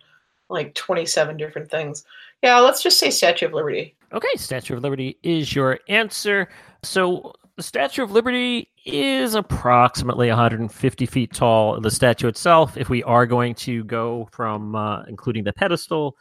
[0.49, 2.05] like 27 different things.
[2.43, 3.95] Yeah, let's just say Statue of Liberty.
[4.13, 6.49] Okay, Statue of Liberty is your answer.
[6.83, 11.79] So the Statue of Liberty is approximately 150 feet tall.
[11.79, 16.17] The statue itself, if we are going to go from uh, including the pedestal,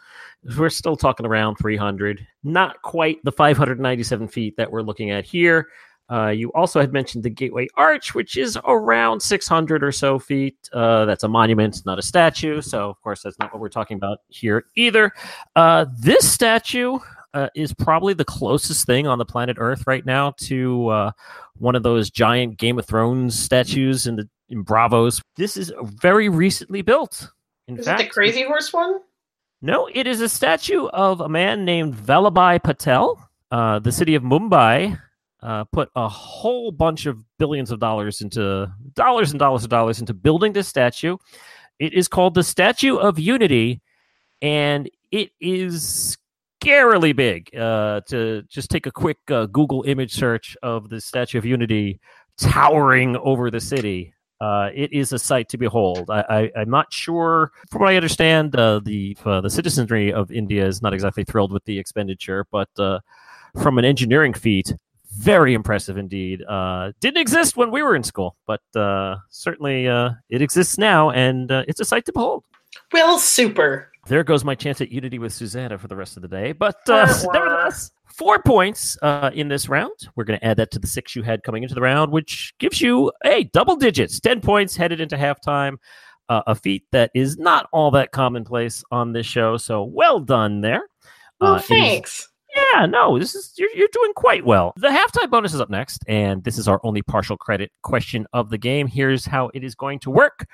[0.58, 2.26] we're still talking around 300.
[2.44, 5.68] Not quite the 597 feet that we're looking at here.
[6.12, 10.68] Uh, you also had mentioned the Gateway Arch, which is around 600 or so feet.
[10.74, 12.60] Uh, that's a monument, not a statue.
[12.60, 15.10] So, of course, that's not what we're talking about here either.
[15.56, 16.98] Uh, this statue
[17.34, 21.12] uh, is probably the closest thing on the planet Earth right now to uh,
[21.56, 25.22] one of those giant Game of Thrones statues in the in Braavos.
[25.36, 27.30] This is very recently built.
[27.68, 29.00] In Is fact, it the Crazy Horse one?
[29.62, 33.28] no, it is a statue of a man named Vallabhbhai Patel.
[33.52, 34.98] Uh, the city of Mumbai
[35.42, 40.00] uh, put a whole bunch of billions of dollars into dollars and dollars and dollars
[40.00, 41.16] into building this statue.
[41.78, 43.80] It is called the Statue of Unity,
[44.42, 46.16] and it is
[46.60, 47.54] scarily big.
[47.56, 52.00] Uh, to just take a quick uh, Google image search of the Statue of Unity
[52.38, 54.14] towering over the city.
[54.40, 56.08] Uh, it is a sight to behold.
[56.08, 60.66] I, I'm not sure, from what I understand, uh, the uh, the citizenry of India
[60.66, 63.00] is not exactly thrilled with the expenditure, but uh,
[63.60, 64.72] from an engineering feat,
[65.12, 66.42] very impressive indeed.
[66.48, 69.84] Uh, didn't exist when we were in school, but uh, certainly
[70.30, 72.42] it exists now, and it's a sight to behold.
[72.92, 73.89] Well, super.
[74.10, 76.50] There goes my chance at unity with Susanna for the rest of the day.
[76.50, 79.92] But uh, nevertheless, four points uh, in this round.
[80.16, 82.52] We're going to add that to the six you had coming into the round, which
[82.58, 85.76] gives you hey double digits, ten points headed into halftime.
[86.28, 89.56] Uh, a feat that is not all that commonplace on this show.
[89.56, 90.82] So well done there.
[91.40, 92.28] Well, Uh, is- thanks.
[92.74, 94.72] yeah, no, this is you're you're doing quite well.
[94.76, 98.50] The halftime bonus is up next, and this is our only partial credit question of
[98.50, 98.88] the game.
[98.88, 100.46] Here's how it is going to work.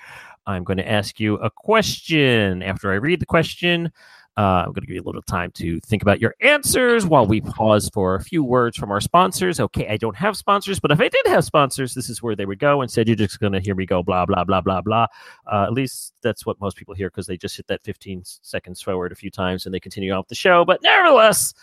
[0.46, 2.62] I'm going to ask you a question.
[2.62, 3.92] After I read the question,
[4.38, 7.26] uh, I'm going to give you a little time to think about your answers while
[7.26, 9.58] we pause for a few words from our sponsors.
[9.58, 12.44] Okay, I don't have sponsors, but if I did have sponsors, this is where they
[12.44, 12.80] would go.
[12.80, 15.06] and Instead, you're just going to hear me go blah blah blah blah blah.
[15.50, 18.82] Uh, at least that's what most people hear because they just hit that 15 seconds
[18.82, 20.64] forward a few times and they continue on with the show.
[20.64, 21.54] But nevertheless.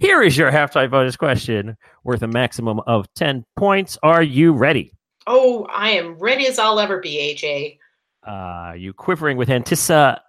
[0.00, 3.98] Here is your halftime bonus question worth a maximum of 10 points.
[4.04, 4.92] Are you ready?
[5.26, 7.78] Oh, I am ready as I'll ever be, AJ.
[8.26, 10.20] Uh, are you quivering with anticipation?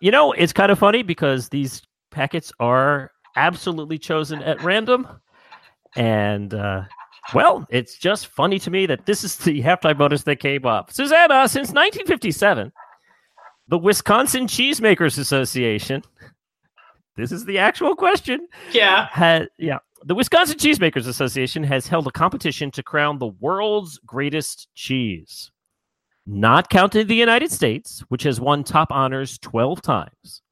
[0.00, 5.06] You know, it's kind of funny because these packets are absolutely chosen at random.
[5.96, 6.82] And, uh,
[7.34, 10.92] well, it's just funny to me that this is the halftime bonus that came up.
[10.92, 12.72] Susanna, since 1957,
[13.68, 16.02] the Wisconsin Cheesemakers Association,
[17.16, 19.48] this is the actual question, Yeah.
[19.58, 25.50] yeah the wisconsin cheesemakers association has held a competition to crown the world's greatest cheese.
[26.26, 30.42] Not counting the united states which has won top honors 12 times.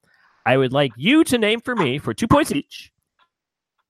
[0.46, 2.92] I would like you to name for me for two points each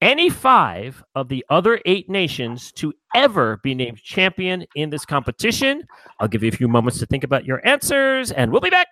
[0.01, 5.85] any five of the other eight nations to ever be named champion in this competition.
[6.19, 8.89] I'll give you a few moments to think about your answers and we'll be back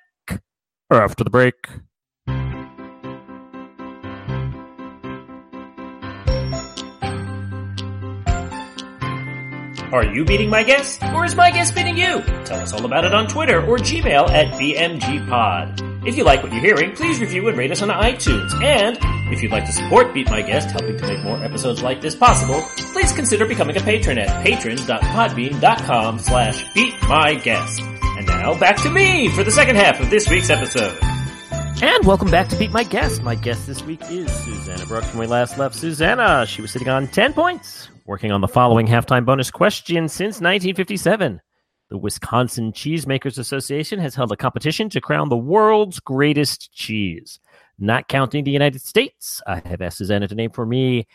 [0.90, 1.54] after the break
[9.90, 12.20] Are you beating my guest, or is my guest beating you?
[12.44, 16.06] Tell us all about it on Twitter or Gmail at BMGPod.
[16.06, 18.52] If you like what you're hearing, please review and rate us on iTunes.
[18.62, 18.98] And
[19.32, 22.14] if you'd like to support Beat My Guest, helping to make more episodes like this
[22.14, 22.60] possible,
[22.92, 27.80] please consider becoming a patron at patrons.podbean.com slash beatmyguest.
[28.18, 30.98] And now back to me for the second half of this week's episode.
[31.82, 33.22] And welcome back to Beat My Guest.
[33.22, 35.08] My guest this week is Susanna Brooks.
[35.08, 38.86] When we last left Susanna, she was sitting on 10 points, working on the following
[38.86, 41.42] halftime bonus question since 1957.
[41.90, 47.38] The Wisconsin Cheesemakers Association has held a competition to crown the world's greatest cheese.
[47.78, 51.06] Not counting the United States, I have asked Susanna to name for me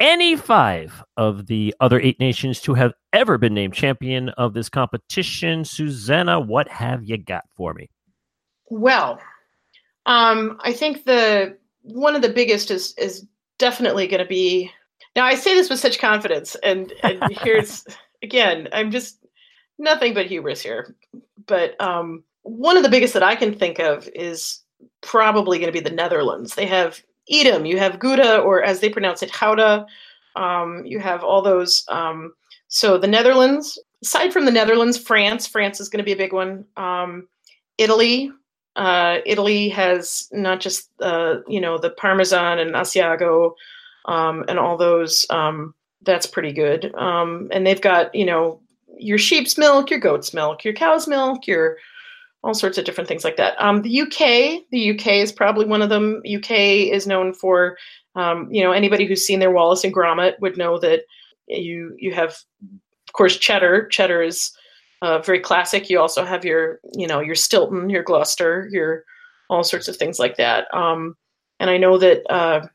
[0.00, 4.68] any five of the other eight nations to have ever been named champion of this
[4.68, 5.64] competition.
[5.64, 7.88] Susanna, what have you got for me?
[8.68, 9.18] Well,
[10.04, 13.26] um, I think the one of the biggest is is
[13.58, 14.70] definitely going to be.
[15.16, 17.84] Now I say this with such confidence, and, and here's
[18.22, 19.24] again, I'm just
[19.78, 20.94] nothing but hubris here.
[21.46, 24.60] But um, one of the biggest that I can think of is
[25.00, 26.54] probably going to be the Netherlands.
[26.54, 29.86] They have Edam, you have Gouda, or as they pronounce it, Gouda.
[30.36, 31.84] Um, you have all those.
[31.88, 32.32] Um,
[32.68, 36.32] so the Netherlands, aside from the Netherlands, France, France is going to be a big
[36.32, 36.64] one.
[36.76, 37.28] Um,
[37.76, 38.30] Italy,
[38.76, 43.54] uh, Italy has not just uh, you know the Parmesan and Asiago
[44.06, 45.26] um, and all those.
[45.30, 46.94] Um, that's pretty good.
[46.94, 48.60] Um, and they've got you know
[48.98, 51.78] your sheep's milk, your goat's milk, your cow's milk, your
[52.44, 53.60] all sorts of different things like that.
[53.60, 56.22] Um, the UK, the UK is probably one of them.
[56.24, 57.76] UK is known for,
[58.14, 61.02] um, you know, anybody who's seen their Wallace and Gromit would know that
[61.48, 63.88] you you have, of course, cheddar.
[63.88, 64.52] Cheddar is
[65.02, 65.90] uh, very classic.
[65.90, 69.04] You also have your, you know, your Stilton, your Gloucester, your
[69.50, 70.72] all sorts of things like that.
[70.74, 71.16] Um,
[71.58, 72.66] and I know that uh,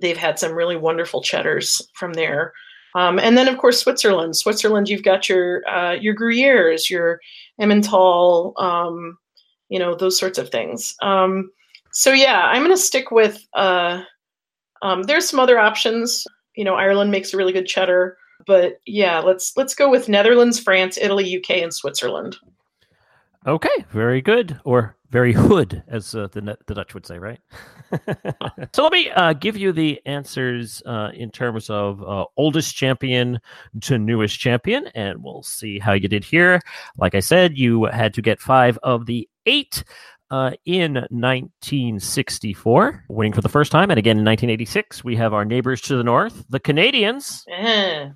[0.00, 2.52] they've had some really wonderful cheddars from there.
[2.94, 4.36] Um, and then, of course, Switzerland.
[4.36, 7.20] Switzerland, you've got your uh, your Gruyères, your
[7.60, 9.18] Emmental, um,
[9.68, 10.94] you know, those sorts of things.
[11.02, 11.50] Um,
[11.92, 13.44] so yeah, I'm going to stick with.
[13.54, 14.02] Uh,
[14.82, 16.26] um, there's some other options.
[16.56, 20.60] You know, Ireland makes a really good cheddar, but yeah, let's let's go with Netherlands,
[20.60, 22.36] France, Italy, UK, and Switzerland.
[23.46, 27.38] Okay, very good, or very hood, as uh, the the Dutch would say, right?
[28.74, 33.38] so let me uh, give you the answers uh, in terms of uh, oldest champion
[33.82, 36.60] to newest champion, and we'll see how you did here.
[36.98, 39.84] Like I said, you had to get five of the eight.
[40.30, 45.44] Uh, in 1964, winning for the first time, and again in 1986, we have our
[45.44, 47.44] neighbors to the north, the Canadians.
[47.48, 48.08] Eh.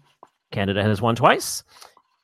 [0.50, 1.62] Canada has won twice.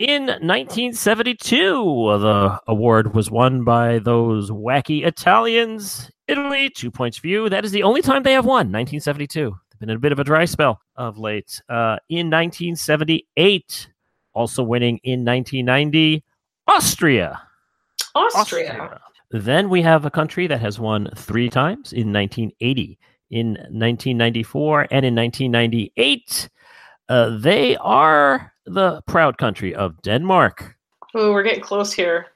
[0.01, 6.11] In 1972, the award was won by those wacky Italians.
[6.27, 7.49] Italy, two points for you.
[7.49, 9.51] That is the only time they have won, 1972.
[9.51, 11.63] They've been in a bit of a dry spell of late.
[11.69, 13.89] Uh, in 1978,
[14.33, 16.25] also winning in 1990,
[16.67, 17.41] Austria.
[18.17, 18.71] Austria.
[18.71, 19.01] Austria.
[19.31, 22.99] Then we have a country that has won three times in 1980,
[23.31, 26.49] in 1994, and in 1998.
[27.09, 30.77] Uh, they are the proud country of Denmark.
[31.15, 32.27] Oh, we're getting close here.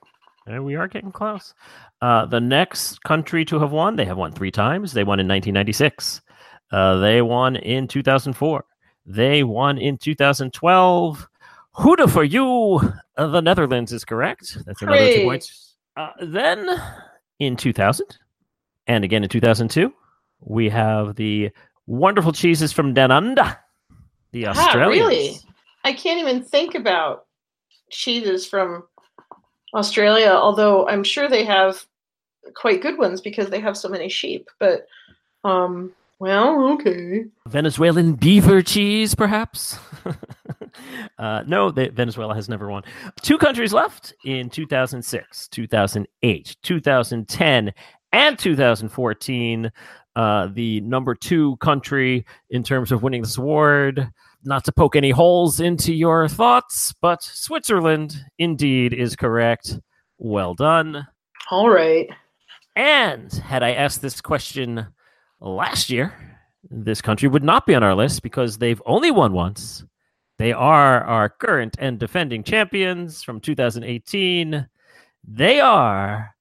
[0.47, 1.55] And we are getting close.
[2.01, 4.93] Uh, the next country to have won, they have won three times.
[4.93, 6.23] They won in 1996.
[6.71, 8.65] Uh, they won in 2004.
[9.07, 11.29] They won in 2012.
[11.77, 12.81] Huda for you.
[13.17, 14.59] Uh, the Netherlands is correct.
[14.67, 15.17] That's another Hooray.
[15.17, 15.75] two points.
[15.97, 16.69] Uh, then
[17.41, 18.07] in 2000
[18.87, 19.93] and again in 2002,
[20.41, 21.51] we have the
[21.87, 23.57] wonderful cheeses from Dananda,
[24.33, 25.07] the Ah, Australians.
[25.09, 25.37] really?
[25.85, 27.27] I can't even think about
[27.91, 28.85] cheeses from
[29.75, 31.85] Australia, although I'm sure they have
[32.55, 34.49] quite good ones because they have so many sheep.
[34.59, 34.87] But,
[35.45, 37.27] um, well, okay.
[37.47, 39.79] Venezuelan beaver cheese, perhaps?
[41.19, 42.83] uh, no, they, Venezuela has never won.
[43.23, 47.73] Two countries left in 2006, 2008, 2010,
[48.13, 49.73] and 2014.
[50.17, 54.11] Uh, the number two country in terms of winning this award.
[54.49, 59.79] Not to poke any holes into your thoughts, but Switzerland indeed is correct.
[60.17, 61.07] Well done.
[61.51, 62.09] All right.
[62.75, 64.87] And had I asked this question
[65.39, 66.15] last year,
[66.71, 69.85] this country would not be on our list because they've only won once.
[70.39, 74.67] They are our current and defending champions from 2018.
[75.25, 76.35] They are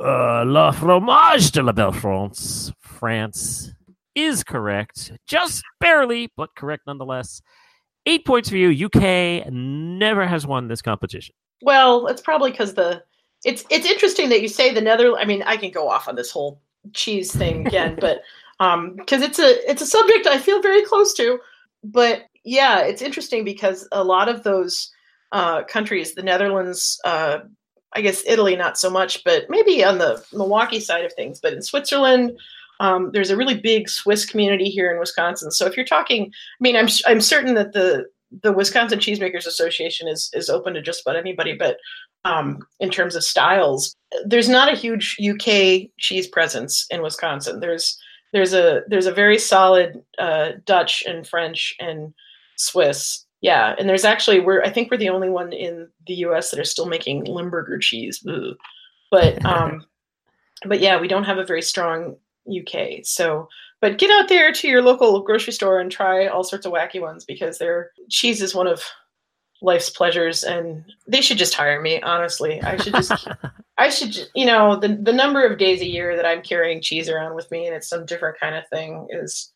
[0.00, 2.72] uh, La Fromage de la Belle France.
[2.80, 3.72] France
[4.14, 7.42] is correct, just barely, but correct nonetheless.
[8.06, 8.86] Eight points for you.
[8.86, 11.34] UK never has won this competition.
[11.62, 13.02] Well, it's probably because the
[13.44, 15.18] it's it's interesting that you say the Netherlands.
[15.22, 16.60] I mean, I can go off on this whole
[16.92, 18.22] cheese thing again, but
[18.60, 21.38] um, because it's a it's a subject I feel very close to.
[21.82, 24.90] But yeah, it's interesting because a lot of those
[25.32, 27.40] uh, countries, the Netherlands, uh,
[27.94, 31.40] I guess Italy not so much, but maybe on the Milwaukee side of things.
[31.40, 32.38] But in Switzerland,
[32.80, 35.50] um, there's a really big Swiss community here in Wisconsin.
[35.50, 38.06] So if you're talking, I mean, I'm I'm certain that the
[38.42, 41.78] the Wisconsin Cheesemakers Association is is open to just about anybody, but
[42.24, 43.94] um, in terms of styles,
[44.24, 47.60] there's not a huge UK cheese presence in Wisconsin.
[47.60, 47.98] There's
[48.32, 52.12] there's a there's a very solid uh, Dutch and French and
[52.56, 53.24] Swiss.
[53.40, 56.50] Yeah, and there's actually we're I think we're the only one in the U.S.
[56.50, 58.24] that are still making Limburger cheese.
[58.28, 58.56] Ugh.
[59.10, 59.84] But um,
[60.66, 62.16] but yeah, we don't have a very strong
[62.48, 63.04] UK.
[63.04, 63.48] So,
[63.80, 67.00] but get out there to your local grocery store and try all sorts of wacky
[67.00, 68.82] ones because their cheese is one of
[69.62, 72.00] life's pleasures, and they should just hire me.
[72.02, 73.28] Honestly, I should just.
[73.76, 77.08] I should, you know, the the number of days a year that I'm carrying cheese
[77.08, 79.52] around with me, and it's some different kind of thing, is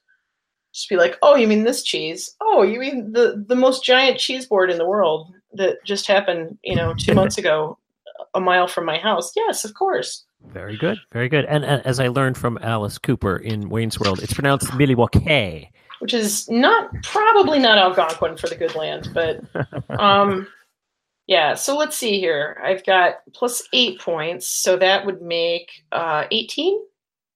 [0.75, 2.35] just be like, oh, you mean this cheese?
[2.41, 6.59] Oh, you mean the the most giant cheese board in the world that just happened,
[6.63, 7.79] you know, two months ago,
[8.35, 9.33] a mile from my house?
[9.37, 10.25] Yes, of course.
[10.47, 11.45] Very good, very good.
[11.47, 16.15] And, and as I learned from Alice Cooper in Wayne's World, it's pronounced Milwaukee, which
[16.15, 19.41] is not probably not Algonquin for the good land, but
[20.01, 20.47] um,
[21.27, 21.55] yeah.
[21.55, 22.61] So let's see here.
[22.65, 26.81] I've got plus eight points, so that would make uh, eighteen.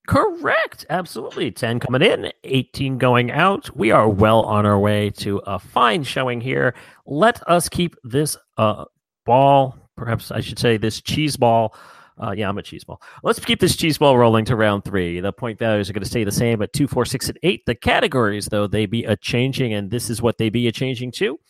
[0.09, 0.85] Correct.
[0.91, 1.53] Absolutely.
[1.53, 3.75] 10 coming in, 18 going out.
[3.77, 6.75] We are well on our way to a fine showing here.
[7.07, 8.87] Let us keep this uh,
[9.25, 11.77] ball, perhaps I should say this cheese ball,
[12.23, 13.03] uh, yeah, I'm a cheese ball.
[13.25, 15.21] Let's keep this cheese ball rolling to round three.
[15.21, 17.67] The point values are going to stay the same at two, four, six, and eight.
[17.67, 21.11] The categories, though, they be a changing, and this is what they be a changing
[21.13, 21.41] to.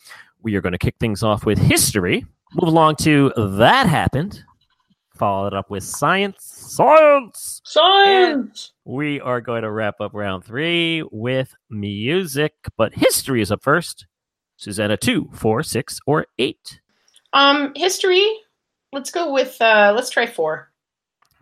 [0.41, 2.25] We are going to kick things off with history.
[2.55, 4.43] Move along to that happened.
[5.15, 6.37] Follow it up with science.
[6.39, 7.61] Science.
[7.63, 8.73] Science.
[8.85, 13.61] And we are going to wrap up round three with music, but history is up
[13.61, 14.07] first.
[14.57, 16.79] Susanna, two, four, six, or eight.
[17.31, 18.27] Um, history
[18.93, 20.71] let's go with uh, let's try four.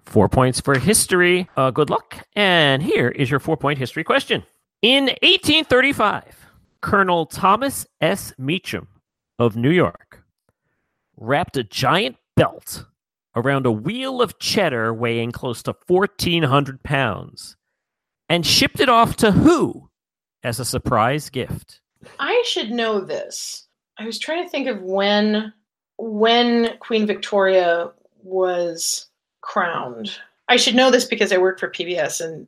[0.06, 1.50] Four points for history.
[1.56, 2.26] Uh, good luck.
[2.36, 4.44] And here is your four point history question.
[4.82, 6.48] In 1835,
[6.82, 8.34] Colonel Thomas S.
[8.38, 8.88] Meacham
[9.38, 10.24] of New York
[11.18, 12.86] wrapped a giant belt
[13.36, 17.56] around a wheel of cheddar weighing close to 1,400 pounds
[18.28, 19.90] and shipped it off to who
[20.44, 21.82] as a surprise gift?
[22.20, 23.68] I should know this.
[24.00, 25.54] I was trying to think of when
[26.02, 27.92] when Queen Victoria
[28.24, 29.06] was
[29.42, 30.18] crowned.
[30.50, 32.48] I should know this because I work for PBS and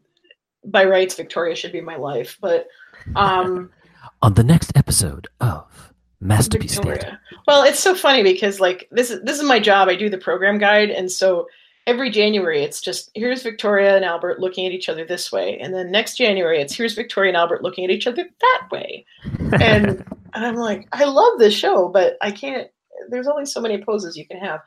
[0.65, 2.67] by rights Victoria should be my life, but
[3.15, 3.69] um
[4.21, 6.99] on the next episode of Masterpiece Victoria.
[6.99, 7.19] Theater.
[7.47, 9.87] Well, it's so funny because like this is this is my job.
[9.87, 11.47] I do the program guide and so
[11.85, 15.73] every January it's just here's Victoria and Albert looking at each other this way and
[15.75, 19.05] then next January it's here's Victoria and Albert looking at each other that way.
[19.51, 22.69] And, and I'm like I love this show, but I can't
[23.09, 24.61] there's only so many poses you can have.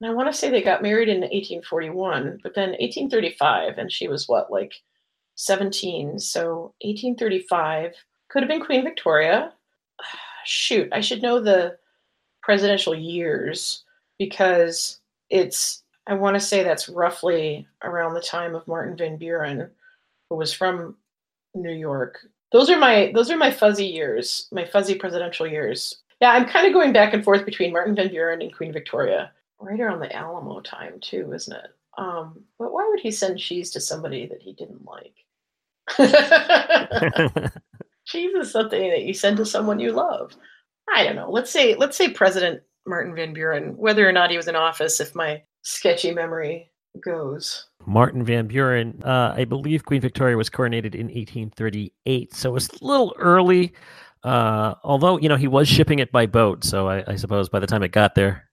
[0.00, 4.08] And I want to say they got married in 1841, but then 1835, and she
[4.08, 4.74] was what, like
[5.36, 6.18] 17.
[6.18, 7.94] So 1835
[8.28, 9.52] could have been Queen Victoria.
[10.44, 11.78] Shoot, I should know the
[12.42, 13.84] presidential years
[14.18, 19.70] because it's, I want to say that's roughly around the time of Martin Van Buren,
[20.28, 20.96] who was from
[21.54, 22.18] New York.
[22.52, 26.02] Those are my those are my fuzzy years, my fuzzy presidential years.
[26.20, 29.32] Yeah, I'm kind of going back and forth between Martin Van Buren and Queen Victoria,
[29.60, 31.70] right around the Alamo time too, isn't it?
[31.96, 35.14] Um, but why would he send cheese to somebody that he didn't like?
[38.06, 40.34] cheese is something that you send to someone you love.
[40.94, 41.30] I don't know.
[41.30, 45.00] Let's say let's say President Martin Van Buren, whether or not he was in office,
[45.00, 46.70] if my sketchy memory
[47.02, 47.66] goes.
[47.86, 52.68] Martin Van Buren, uh, I believe Queen Victoria was coronated in 1838, so it was
[52.68, 53.72] a little early.
[54.24, 57.60] Uh, although you know he was shipping it by boat, so I, I suppose by
[57.60, 58.48] the time it got there,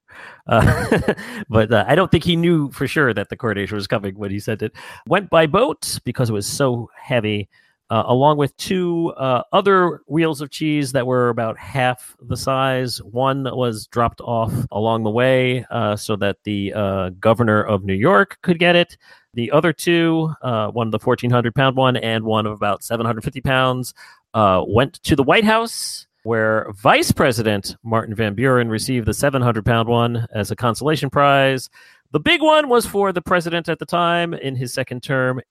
[0.46, 1.14] uh,
[1.48, 4.30] but uh, I don't think he knew for sure that the coronation was coming when
[4.30, 4.72] he sent it.
[5.06, 7.48] Went by boat because it was so heavy,
[7.92, 13.02] uh, along with two uh, other wheels of cheese that were about half the size.
[13.02, 17.92] One was dropped off along the way uh, so that the uh, governor of New
[17.92, 18.96] York could get it.
[19.34, 23.42] The other two, uh, one of the 1,400 pound one and one of about 750
[23.42, 23.92] pounds,
[24.32, 29.66] uh, went to the White House, where Vice President Martin Van Buren received the 700
[29.66, 31.68] pound one as a consolation prize.
[32.12, 35.42] The big one was for the president at the time in his second term.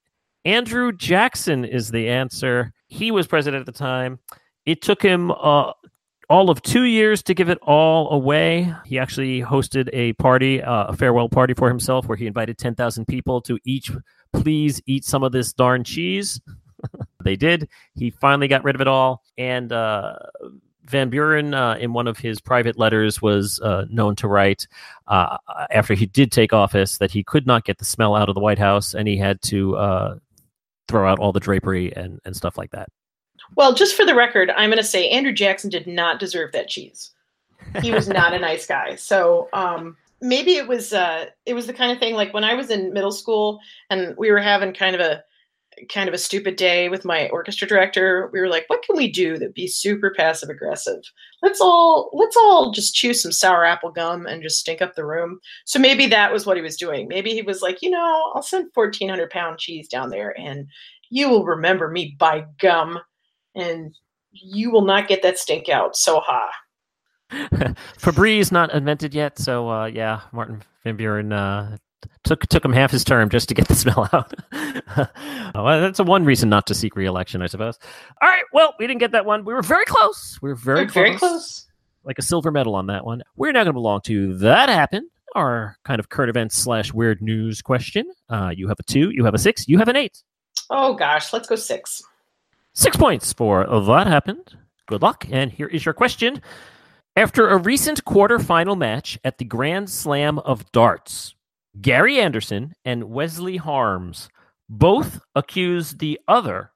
[0.44, 2.72] Andrew Jackson is the answer.
[2.88, 4.18] He was president at the time.
[4.66, 5.72] It took him uh,
[6.28, 8.72] all of two years to give it all away.
[8.84, 13.06] He actually hosted a party, uh, a farewell party for himself, where he invited 10,000
[13.06, 13.90] people to each
[14.32, 16.40] please eat some of this darn cheese.
[17.24, 17.68] they did.
[17.94, 19.22] He finally got rid of it all.
[19.38, 20.14] And uh,
[20.84, 24.66] Van Buren, uh, in one of his private letters, was uh, known to write
[25.06, 25.36] uh,
[25.70, 28.40] after he did take office that he could not get the smell out of the
[28.40, 30.14] White House and he had to uh,
[30.88, 32.88] throw out all the drapery and, and stuff like that.
[33.56, 36.68] Well, just for the record, I'm going to say Andrew Jackson did not deserve that
[36.68, 37.10] cheese.
[37.80, 38.96] He was not a nice guy.
[38.96, 42.54] So um, maybe it was uh, it was the kind of thing like when I
[42.54, 43.60] was in middle school
[43.90, 45.22] and we were having kind of a
[45.88, 48.30] kind of a stupid day with my orchestra director.
[48.32, 51.02] We were like, what can we do that'd be super passive aggressive?
[51.42, 55.06] Let's all let's all just chew some sour apple gum and just stink up the
[55.06, 55.40] room.
[55.64, 57.08] So maybe that was what he was doing.
[57.08, 60.66] Maybe he was like, you know, I'll send fourteen hundred pound cheese down there and
[61.10, 62.98] you will remember me by gum
[63.54, 63.94] and
[64.30, 65.96] you will not get that stink out.
[65.96, 66.50] So ha.
[67.30, 71.76] Febreze not invented yet, so uh, yeah, Martin Van Buren uh,
[72.24, 74.32] took took him half his term just to get the smell out.
[75.54, 77.78] well, that's a one reason not to seek reelection, I suppose.
[78.20, 79.44] All right, well, we didn't get that one.
[79.44, 80.38] We were very close.
[80.42, 80.94] We were very We're close.
[80.94, 81.66] very close.
[82.04, 83.22] Like a silver medal on that one.
[83.36, 85.08] We're now going to belong to that happened.
[85.34, 88.10] Our kind of current events slash weird news question.
[88.28, 90.22] Uh, you have a two, you have a six, you have an eight.
[90.68, 92.02] Oh gosh, let's go six.
[92.74, 94.56] Six points for that happened.
[94.88, 95.26] Good luck.
[95.30, 96.42] And here is your question.
[97.16, 101.34] After a recent quarterfinal match at the Grand Slam of Darts,
[101.80, 104.28] Gary Anderson and Wesley Harms
[104.68, 106.70] both accused the other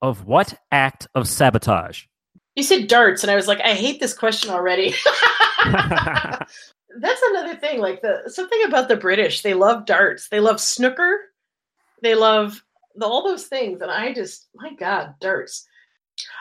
[0.00, 2.04] of what act of sabotage?
[2.56, 4.94] You said darts, and I was like, I hate this question already.
[5.64, 7.80] That's another thing.
[7.80, 10.28] Like the something about the British, they love darts.
[10.28, 11.20] They love snooker.
[12.02, 12.62] They love
[12.94, 15.66] the, all those things, and I just, my God, darts.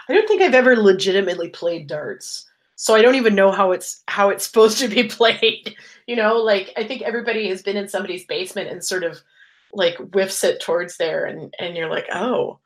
[0.09, 2.46] I don't think I've ever legitimately played darts,
[2.77, 5.75] so I don't even know how it's how it's supposed to be played.
[6.05, 9.19] You know, like I think everybody has been in somebody's basement and sort of
[9.73, 12.59] like whiffs it towards there, and and you're like, oh,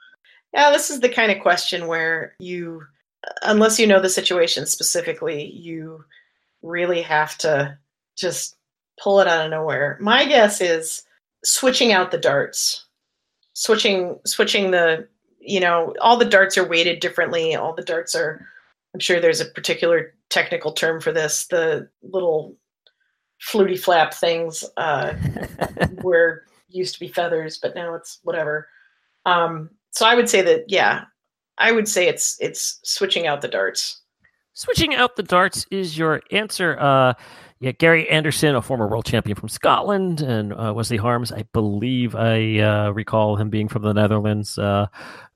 [0.54, 2.84] yeah, this is the kind of question where you
[3.42, 6.04] unless you know the situation specifically, you
[6.62, 7.78] really have to
[8.16, 8.56] just
[9.02, 9.98] pull it out of nowhere.
[10.02, 11.04] My guess is
[11.44, 12.86] switching out the darts,
[13.54, 15.08] switching switching the
[15.40, 17.56] you know all the darts are weighted differently.
[17.56, 18.46] All the darts are.
[18.94, 21.48] I'm sure there's a particular technical term for this.
[21.48, 22.56] The little
[23.40, 25.14] fluty flap things uh,
[26.02, 28.68] where used to be feathers, but now it's whatever.
[29.26, 31.06] Um, so I would say that yeah,
[31.58, 34.02] I would say it's it's switching out the darts.
[34.54, 36.78] Switching out the darts is your answer.
[36.80, 37.14] Uh,
[37.62, 42.16] yeah, Gary Anderson, a former world champion from Scotland, and uh, Wesley Harms, I believe
[42.16, 44.88] I uh, recall him being from the Netherlands, uh,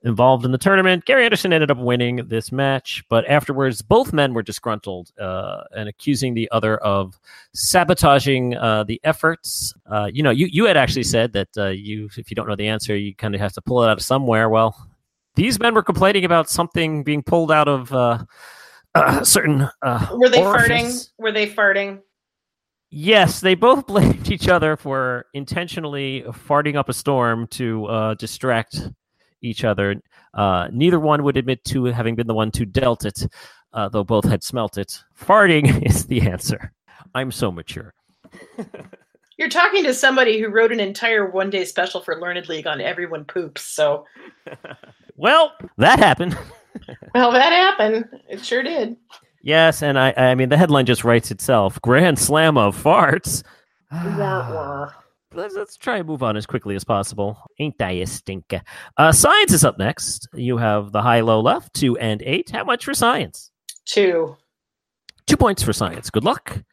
[0.02, 1.04] involved in the tournament.
[1.04, 5.88] Gary Anderson ended up winning this match, but afterwards, both men were disgruntled uh, and
[5.88, 7.16] accusing the other of
[7.54, 9.72] sabotaging uh, the efforts.
[9.88, 12.66] Uh, you know, you, you had actually said that you, if you don't know the
[12.66, 14.50] answer, you kind of have to pull it out of somewhere.
[14.50, 14.74] Well,
[15.36, 18.24] these men were complaining about something being pulled out of uh,
[18.96, 19.68] uh, certain.
[19.80, 20.70] Uh, Were they orifice.
[20.70, 21.10] farting?
[21.18, 22.00] Were they farting?
[22.98, 28.88] Yes, they both blamed each other for intentionally farting up a storm to uh, distract
[29.42, 29.96] each other.
[30.32, 33.26] Uh, neither one would admit to having been the one to dealt it,
[33.74, 34.98] uh, though both had smelt it.
[35.14, 36.72] Farting is the answer.
[37.14, 37.92] I'm so mature.
[39.36, 42.80] You're talking to somebody who wrote an entire one day special for Learned League on
[42.80, 43.60] everyone poops.
[43.60, 44.06] So,
[45.16, 46.38] Well, that happened.
[47.14, 48.06] well, that happened.
[48.26, 48.96] It sure did.
[49.46, 51.80] Yes, and I, I mean the headline just writes itself.
[51.80, 53.44] Grand slam of farts.
[55.32, 57.38] let's, let's try and move on as quickly as possible.
[57.60, 58.60] Ain't I a stinker?
[58.96, 60.28] Uh, science is up next.
[60.34, 62.50] You have the high, low, left, two and eight.
[62.50, 63.52] How much for science?
[63.84, 64.36] Two.
[65.28, 66.10] Two points for science.
[66.10, 66.64] Good luck.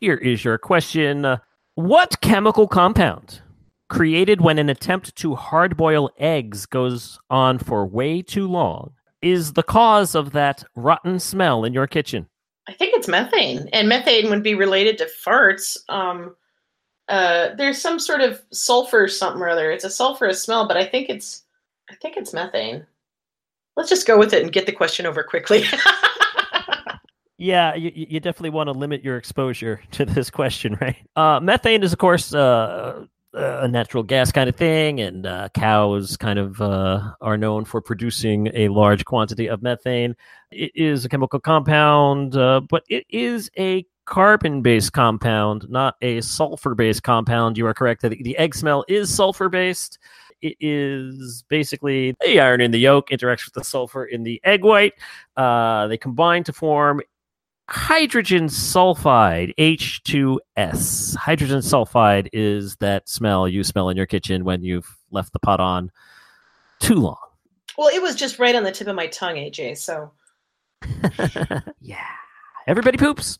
[0.00, 1.24] Here is your question.
[1.24, 1.36] Uh,
[1.76, 3.40] what chemical compound
[3.88, 9.54] created when an attempt to hard boil eggs goes on for way too long is
[9.54, 12.28] the cause of that rotten smell in your kitchen?
[12.68, 15.76] I think it's methane, and methane would be related to farts.
[15.88, 16.36] Um,
[17.08, 19.70] uh, there's some sort of sulfur something or other.
[19.70, 21.42] It's a sulfurous smell, but I think it's
[21.90, 22.86] I think it's methane.
[23.76, 25.64] Let's just go with it and get the question over quickly.
[27.36, 30.96] Yeah, you, you definitely want to limit your exposure to this question, right?
[31.16, 36.16] Uh, methane is, of course, uh, a natural gas kind of thing, and uh, cows
[36.16, 40.14] kind of uh, are known for producing a large quantity of methane.
[40.50, 46.20] It is a chemical compound, uh, but it is a carbon based compound, not a
[46.20, 47.58] sulfur based compound.
[47.58, 49.98] You are correct that the egg smell is sulfur based.
[50.40, 54.62] It is basically the iron in the yolk interacts with the sulfur in the egg
[54.62, 54.92] white.
[55.36, 57.00] Uh, they combine to form
[57.68, 61.16] hydrogen sulfide, H2S.
[61.16, 65.60] Hydrogen sulfide is that smell you smell in your kitchen when you've left the pot
[65.60, 65.90] on
[66.80, 67.16] too long.
[67.78, 69.78] well, it was just right on the tip of my tongue, AJ.
[69.78, 70.12] So
[71.80, 72.06] yeah.
[72.66, 73.38] Everybody poops.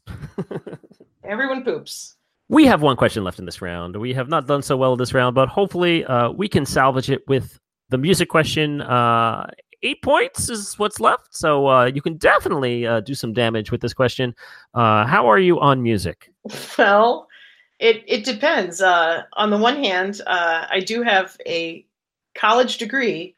[1.24, 2.16] everyone poops.
[2.48, 3.96] we have one question left in this round.
[3.96, 7.26] We have not done so well this round, but hopefully uh, we can salvage it
[7.26, 7.58] with
[7.88, 8.82] the music question.
[8.82, 9.50] Uh,
[9.84, 11.36] eight points is what's left.
[11.36, 14.34] So uh, you can definitely uh, do some damage with this question.
[14.74, 16.30] Uh, how are you on music?
[16.78, 17.28] Well,
[17.78, 18.80] it it depends.
[18.80, 21.84] Uh, on the one hand, uh, I do have a
[22.34, 23.34] college degree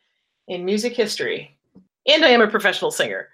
[0.48, 1.56] in music history,
[2.06, 3.28] and I am a professional singer.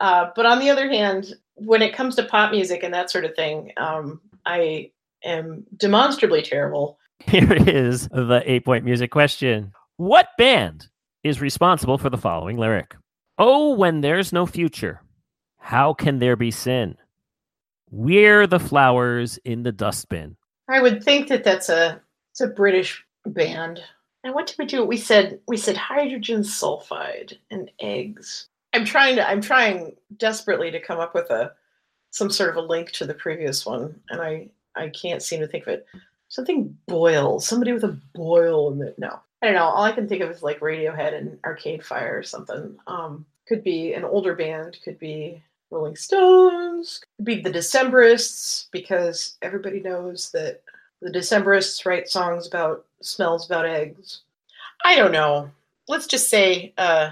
[0.00, 3.24] Uh, but on the other hand, when it comes to pop music and that sort
[3.24, 4.90] of thing, um, I
[5.24, 6.98] am demonstrably terrible.
[7.20, 10.88] Here is the eight point music question What band
[11.24, 12.94] is responsible for the following lyric?
[13.38, 15.02] Oh, when there's no future,
[15.58, 16.96] how can there be sin?
[17.90, 20.36] We're the flowers in the dustbin.
[20.68, 22.00] I would think that that's a
[22.32, 23.82] it's a British band.
[24.22, 24.84] And what did we do?
[24.84, 28.48] We said we said hydrogen sulfide and eggs.
[28.72, 31.52] I'm trying to I'm trying desperately to come up with a
[32.10, 35.46] some sort of a link to the previous one, and I I can't seem to
[35.46, 35.86] think of it.
[36.28, 38.98] Something boil, somebody with a boil in it.
[38.98, 39.64] No, I don't know.
[39.64, 42.78] All I can think of is like Radiohead and Arcade Fire or something.
[42.86, 49.36] Um, could be an older band, could be Rolling Stones, could be the Decemberists, because
[49.42, 50.62] everybody knows that
[51.02, 54.22] the Decemberists write songs about smells about eggs.
[54.82, 55.50] I don't know.
[55.88, 57.10] Let's just say, uh,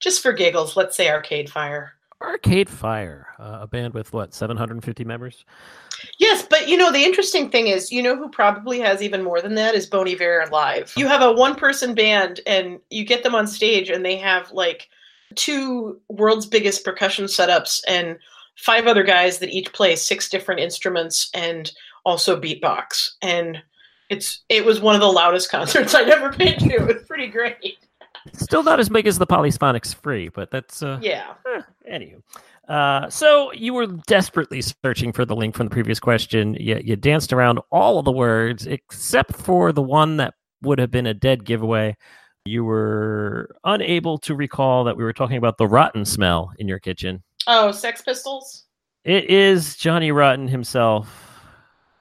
[0.00, 1.92] just for giggles, let's say Arcade Fire.
[2.22, 5.44] Arcade Fire, uh, a band with what, 750 members?
[6.18, 9.40] Yes, but you know the interesting thing is, you know who probably has even more
[9.40, 10.92] than that is Bon Iver live.
[10.96, 14.88] You have a one-person band, and you get them on stage, and they have like
[15.34, 18.18] two world's biggest percussion setups and
[18.56, 21.72] five other guys that each play six different instruments and
[22.04, 23.10] also beatbox.
[23.22, 23.62] And
[24.10, 26.74] it's it was one of the loudest concerts I'd ever been to.
[26.74, 27.78] It was pretty great.
[28.34, 31.34] Still not as big as the Polyphonic Spree, but that's uh, yeah.
[31.46, 32.22] Eh, anywho,
[32.68, 36.54] uh, so you were desperately searching for the link from the previous question.
[36.54, 40.90] You, you danced around all of the words except for the one that would have
[40.90, 41.96] been a dead giveaway.
[42.44, 46.78] You were unable to recall that we were talking about the rotten smell in your
[46.78, 47.22] kitchen.
[47.46, 48.64] Oh, Sex Pistols.
[49.04, 51.44] It is Johnny Rotten himself,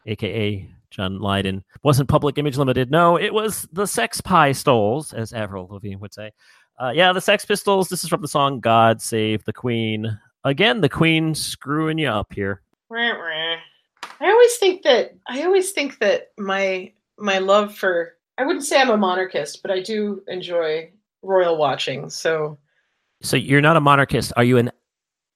[0.05, 1.63] aka John Lydon.
[1.83, 2.91] Wasn't Public Image Limited.
[2.91, 6.31] No, it was the Sex Pie Stoles, as Avril Lavigne would say.
[6.79, 7.89] Uh, yeah, the Sex Pistols.
[7.89, 12.33] This is from the song "God Save the Queen." Again, the Queen screwing you up
[12.33, 12.61] here.
[14.19, 18.79] I always think that I always think that my my love for I wouldn't say
[18.79, 22.09] I'm a monarchist, but I do enjoy royal watching.
[22.09, 22.57] So,
[23.21, 24.33] so you're not a monarchist.
[24.35, 24.71] Are you an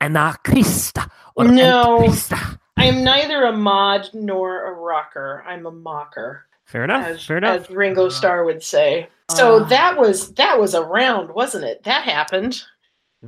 [0.02, 0.98] anarchist?
[1.38, 2.34] no, anarchist?
[2.78, 5.44] I am neither a mod nor a rocker.
[5.48, 6.46] I'm a mocker.
[6.66, 7.06] Fair enough.
[7.06, 7.62] As, fair enough.
[7.62, 9.08] As Ringo Starr would say.
[9.32, 11.84] So uh, that was that was a round, wasn't it?
[11.84, 12.64] That happened.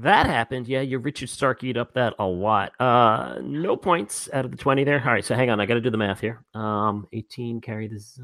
[0.02, 0.68] That happened.
[0.68, 2.74] Yeah, you Richard Starkeyed up that a lot.
[2.80, 5.00] Uh, no points out of the 20 there.
[5.00, 5.60] All right, so hang on.
[5.60, 6.43] I got to do the math here.
[6.54, 8.20] Um, 18 carry this.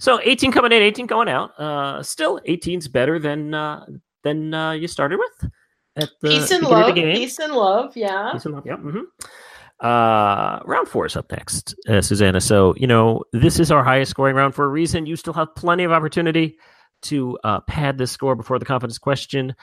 [0.00, 1.58] So 18 coming in, 18 going out.
[1.58, 3.86] Uh, still 18's better than uh,
[4.24, 5.50] than uh, you started with.
[5.96, 6.94] At the Peace and love.
[6.94, 7.96] Peace and love.
[7.96, 8.30] Yeah.
[8.32, 8.66] Peace and love.
[8.66, 8.76] Yeah.
[8.76, 9.86] Mm-hmm.
[9.86, 12.40] Uh, round four is up next, uh, Susanna.
[12.40, 15.06] So, you know, this is our highest scoring round for a reason.
[15.06, 16.58] You still have plenty of opportunity
[17.02, 19.54] to uh, pad this score before the confidence question.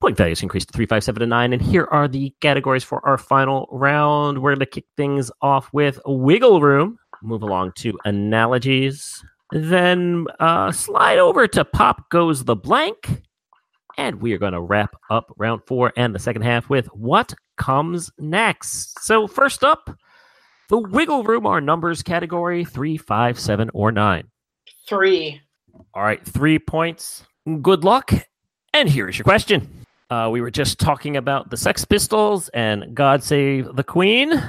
[0.00, 1.52] Point values increased to three, five, seven, and nine.
[1.52, 4.40] And here are the categories for our final round.
[4.40, 10.70] We're going to kick things off with wiggle room, move along to analogies, then uh,
[10.70, 13.22] slide over to pop goes the blank.
[13.96, 17.34] And we are going to wrap up round four and the second half with what
[17.56, 19.00] comes next.
[19.00, 19.90] So, first up,
[20.68, 24.28] the wiggle room, our numbers category three, five, seven, or nine.
[24.86, 25.40] Three.
[25.94, 27.24] All right, three points.
[27.62, 28.12] Good luck.
[28.72, 29.86] And here's your question.
[30.10, 34.42] Uh, we were just talking about the Sex Pistols and God Save the Queen.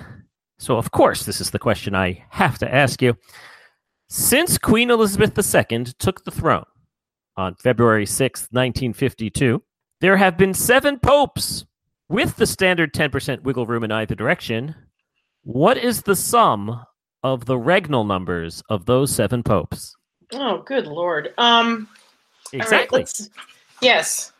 [0.57, 3.17] So, of course, this is the question I have to ask you.
[4.07, 6.65] Since Queen Elizabeth II took the throne,
[7.37, 9.63] on February 6, 1952,
[10.01, 11.65] there have been seven popes
[12.09, 14.75] with the standard 10% wiggle room in either direction.
[15.43, 16.83] What is the sum
[17.23, 19.95] of the regnal numbers of those seven popes?
[20.33, 21.33] Oh, good lord.
[21.37, 21.87] Um
[22.51, 23.05] Exactly.
[23.81, 24.33] yes.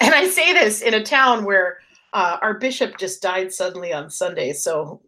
[0.00, 1.78] And I say this in a town where
[2.12, 5.00] uh, our bishop just died suddenly on Sunday, so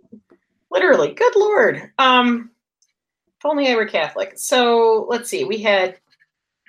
[0.71, 1.91] literally, good lord.
[1.99, 2.51] Um
[3.39, 4.33] if only I were Catholic.
[4.37, 5.45] So let's see.
[5.45, 5.99] We had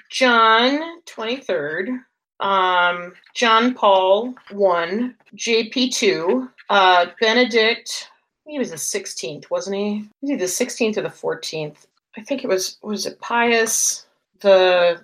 [0.09, 1.99] John 23rd,
[2.39, 8.09] um, John Paul 1, JP 2, uh, Benedict,
[8.45, 10.09] he was the 16th, wasn't he?
[10.21, 11.87] Was he the 16th or the 14th?
[12.17, 14.05] I think it was, was it Pius
[14.39, 15.01] the,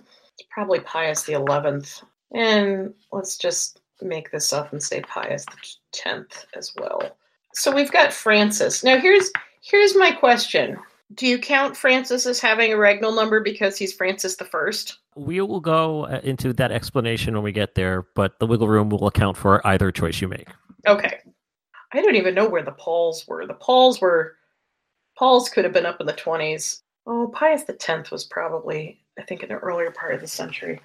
[0.50, 2.04] probably Pius the 11th.
[2.34, 5.58] And let's just make this up and say Pius the
[5.94, 7.16] 10th as well.
[7.54, 8.84] So we've got Francis.
[8.84, 9.32] Now here's
[9.62, 10.78] here's my question.
[11.14, 14.98] Do you count Francis as having a regnal number because he's Francis the First?
[15.16, 18.90] We will go uh, into that explanation when we get there, but the wiggle room
[18.90, 20.48] will account for either choice you make.
[20.88, 21.20] Okay.
[21.94, 23.46] I don't even know where the Pauls were.
[23.46, 24.38] The Pauls were
[25.16, 26.82] Pauls could have been up in the twenties.
[27.06, 30.82] Oh, Pius the Tenth was probably, I think, in the earlier part of the century.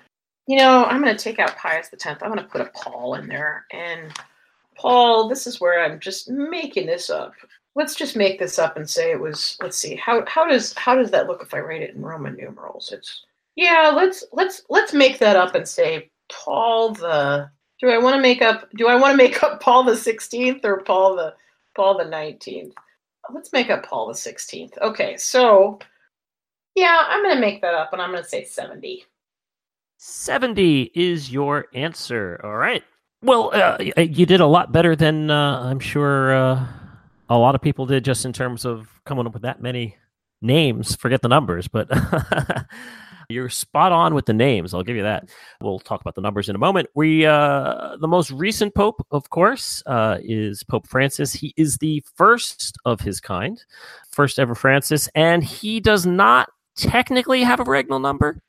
[0.48, 2.22] You know, I'm going to take out Pius the Tenth.
[2.22, 4.10] I'm going to put a Paul in there, and
[4.74, 5.28] Paul.
[5.28, 7.34] This is where I'm just making this up.
[7.74, 9.58] Let's just make this up and say it was.
[9.60, 12.34] Let's see how how does how does that look if I write it in Roman
[12.34, 12.90] numerals?
[12.92, 13.24] It's
[13.56, 13.92] yeah.
[13.94, 17.50] Let's let's let's make that up and say Paul the.
[17.78, 18.68] Do I want to make up?
[18.74, 21.34] Do I want to make up Paul the Sixteenth or Paul the
[21.76, 22.74] Paul the Nineteenth?
[23.32, 24.78] Let's make up Paul the Sixteenth.
[24.80, 25.78] Okay, so
[26.78, 29.04] yeah, I'm going to make that up and I'm going to say 70.
[29.98, 32.40] 70 is your answer.
[32.44, 32.82] All right.
[33.20, 36.66] Well, uh, you did a lot better than uh, I'm sure uh,
[37.28, 39.96] a lot of people did just in terms of coming up with that many
[40.40, 40.94] names.
[40.94, 41.90] Forget the numbers, but
[43.28, 44.72] you're spot on with the names.
[44.72, 45.30] I'll give you that.
[45.60, 46.88] We'll talk about the numbers in a moment.
[46.94, 51.32] We, uh, the most recent pope, of course, uh, is Pope Francis.
[51.32, 53.60] He is the first of his kind,
[54.12, 58.40] first ever Francis, and he does not technically have a regnal number.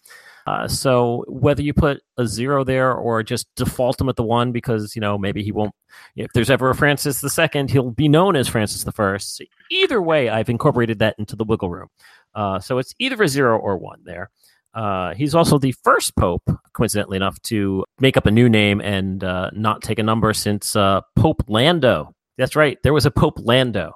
[0.49, 4.51] Uh, so whether you put a zero there or just default him at the one
[4.51, 5.71] because you know maybe he won't
[6.15, 9.43] if there's ever a francis second he'll be known as francis first.
[9.69, 11.87] Either way i've incorporated that into the wiggle room.
[12.33, 14.31] Uh, so it's either a zero or one there.
[14.73, 19.23] Uh, he's also the first pope coincidentally enough to make up a new name and
[19.23, 22.11] uh, not take a number since uh, pope lando.
[22.39, 23.93] That's right there was a pope lando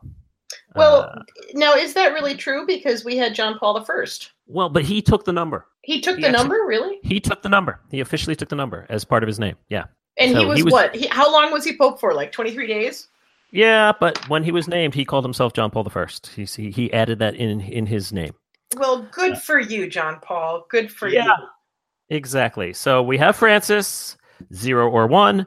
[0.76, 1.22] well, uh,
[1.54, 2.66] now is that really true?
[2.66, 4.32] Because we had John Paul the First.
[4.48, 5.68] Well, but he took the number.
[5.82, 7.00] He took he the actually, number, really?
[7.04, 7.80] He took the number.
[7.92, 9.56] He officially took the number as part of his name.
[9.70, 9.86] Yeah.
[10.18, 10.96] And so he, was he, was what?
[10.96, 12.14] He, how long was he pope for?
[12.14, 13.08] Like twenty three days.
[13.52, 16.28] Yeah, but when he was named, he called himself John Paul the First.
[16.28, 18.34] He, he added that in in his name.
[18.78, 20.66] Well, good for you, John Paul.
[20.70, 22.16] Good for yeah, you.
[22.16, 22.74] Exactly.
[22.74, 24.18] So we have Francis,
[24.54, 25.46] zero or one.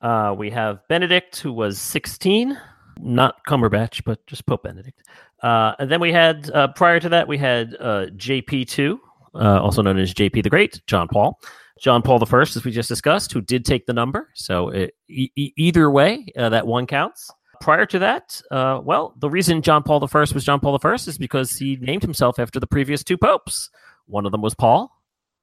[0.00, 2.58] Uh, we have Benedict, who was sixteen
[3.00, 5.02] not Cumberbatch, but just Pope Benedict.
[5.42, 9.00] Uh, and then we had uh, prior to that we had uh, JP two,
[9.34, 11.40] uh, also known as JP the Great, John Paul,
[11.80, 14.30] John Paul the First, as we just discussed, who did take the number.
[14.34, 17.30] So it, e- either way, uh, that one counts.
[17.60, 20.78] Prior to that, uh, well, the reason John Paul the First was John Paul the
[20.78, 23.70] First is because he named himself after the previous two popes.
[24.06, 24.92] One of them was Paul,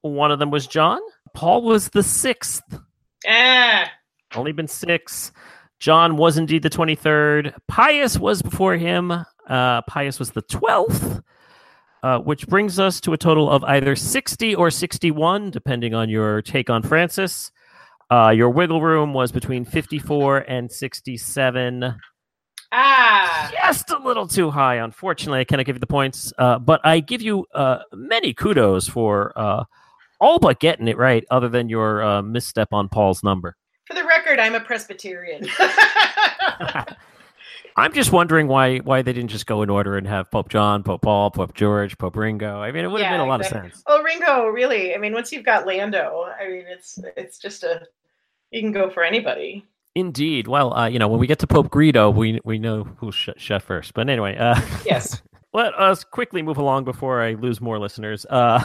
[0.01, 0.99] one of them was John.
[1.33, 2.63] Paul was the sixth.
[3.27, 3.91] Ah.
[4.35, 5.31] Only been six.
[5.79, 7.53] John was indeed the 23rd.
[7.67, 9.11] Pius was before him.
[9.47, 11.21] Uh, Pius was the 12th,
[12.03, 16.41] uh, which brings us to a total of either 60 or 61, depending on your
[16.41, 17.51] take on Francis.
[18.11, 21.95] Uh, your wiggle room was between 54 and 67.
[22.71, 24.75] Ah, just a little too high.
[24.75, 28.87] Unfortunately, I cannot give you the points, uh, but I give you uh, many kudos
[28.87, 29.63] for uh,
[30.19, 33.55] all but getting it right, other than your uh, misstep on Paul's number.
[33.85, 35.47] For the record, I'm a Presbyterian.
[37.77, 40.81] I'm just wondering why why they didn't just go in order and have Pope John,
[40.81, 42.61] Pope Paul, Pope George, Pope Ringo.
[42.61, 43.67] I mean, it would have yeah, made a lot exactly.
[43.67, 43.83] of sense.
[43.87, 44.95] Oh, Ringo, really?
[44.95, 47.81] I mean, once you've got Lando, I mean, it's it's just a
[48.51, 49.65] you can go for anybody.
[49.93, 50.47] Indeed.
[50.47, 53.39] Well, uh, you know, when we get to Pope Greedo, we we know who's shut,
[53.39, 53.93] shut first.
[53.93, 55.21] But anyway, uh, yes.
[55.53, 58.25] Let us quickly move along before I lose more listeners.
[58.29, 58.59] Uh,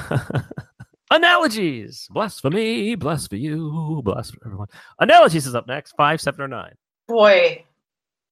[1.11, 2.07] Analogies.
[2.11, 4.69] Bless for me, bless for you, bless for everyone.
[5.01, 5.93] Analogies is up next.
[5.93, 6.75] Five, seven, or nine.
[7.09, 7.65] Boy,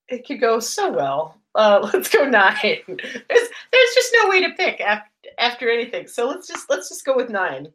[0.08, 1.36] it could go so well.
[1.54, 2.56] Uh, let's go nine.
[2.86, 5.08] There's, there's just no way to pick after,
[5.38, 6.06] after anything.
[6.06, 7.72] So let's just let's just go with nine.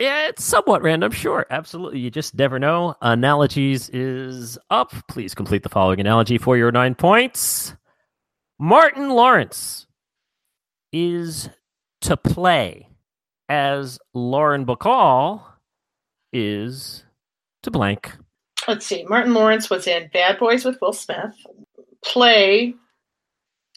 [0.00, 1.46] Yeah, it's somewhat random, sure.
[1.50, 2.00] Absolutely.
[2.00, 2.96] You just never know.
[3.02, 4.94] Analogies is up.
[5.08, 7.76] Please complete the following analogy for your nine points.
[8.58, 9.86] Martin Lawrence
[10.90, 11.50] is
[12.00, 12.89] to play
[13.50, 15.42] as Lauren Bacall
[16.32, 17.04] is
[17.64, 18.16] to blank.
[18.68, 19.04] Let's see.
[19.08, 21.34] Martin Lawrence was in Bad Boys with Will Smith.
[22.04, 22.74] Play.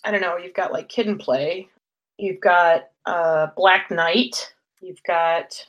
[0.03, 0.38] I don't know.
[0.38, 1.69] You've got like Kid and Play.
[2.17, 4.53] You've got uh, Black Knight.
[4.80, 5.65] You've got.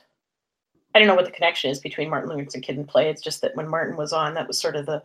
[0.93, 3.09] I don't know what the connection is between Martin Lawrence and Kid and Play.
[3.09, 5.01] It's just that when Martin was on, that was sort of the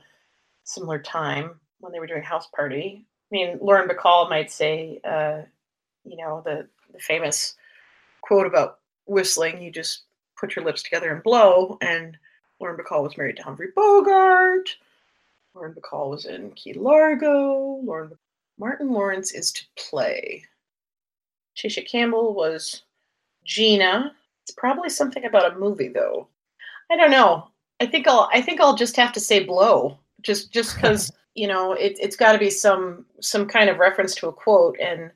[0.65, 3.07] similar time when they were doing House Party.
[3.33, 5.43] I mean, Lauren Bacall might say, uh,
[6.05, 7.55] you know, the, the famous
[8.21, 8.80] quote about
[9.11, 10.03] whistling, you just
[10.39, 11.77] put your lips together and blow.
[11.83, 12.17] And
[12.61, 14.71] Lauren Bacall was married to Humphrey Bogart.
[15.55, 17.81] Lauren Bacall was in Key Largo.
[17.85, 18.13] Lauren
[18.59, 20.45] Martin Lawrence is to play.
[21.57, 22.83] Tisha Campbell was
[23.45, 24.15] Gina.
[24.45, 26.29] It's probably something about a movie though.
[26.91, 27.49] I don't know.
[27.81, 29.99] I think I'll I think I'll just have to say blow.
[30.23, 34.29] Just just because, you know, it it's gotta be some some kind of reference to
[34.29, 35.11] a quote and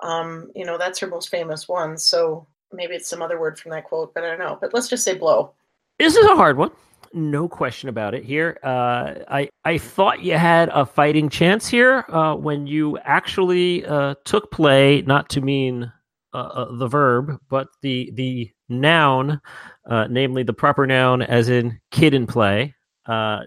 [0.00, 1.96] Um, you know, that's her most famous one.
[1.98, 4.58] So maybe it's some other word from that quote, but I don't know.
[4.60, 5.52] But let's just say blow.
[5.98, 6.70] This is a hard one.
[7.12, 8.58] No question about it here.
[8.64, 14.16] Uh, I I thought you had a fighting chance here uh, when you actually uh,
[14.24, 15.92] took play, not to mean
[16.32, 19.40] uh, uh, the verb, but the the noun,
[19.88, 22.74] uh, namely the proper noun, as in kid in play.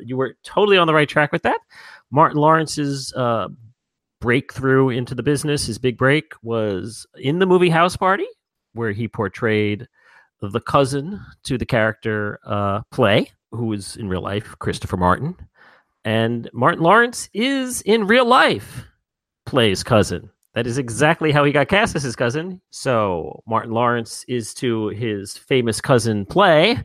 [0.05, 1.59] you were totally on the right track with that.
[2.09, 3.13] Martin Lawrence's
[4.21, 8.25] breakthrough into the business, his big break, was in the movie House Party,
[8.77, 9.87] where he portrayed
[10.41, 15.35] the cousin to the character uh, Play, who is in real life Christopher Martin.
[16.05, 18.85] And Martin Lawrence is in real life
[19.45, 20.29] Play's cousin.
[20.53, 22.61] That is exactly how he got cast as his cousin.
[22.71, 26.83] So Martin Lawrence is to his famous cousin Play,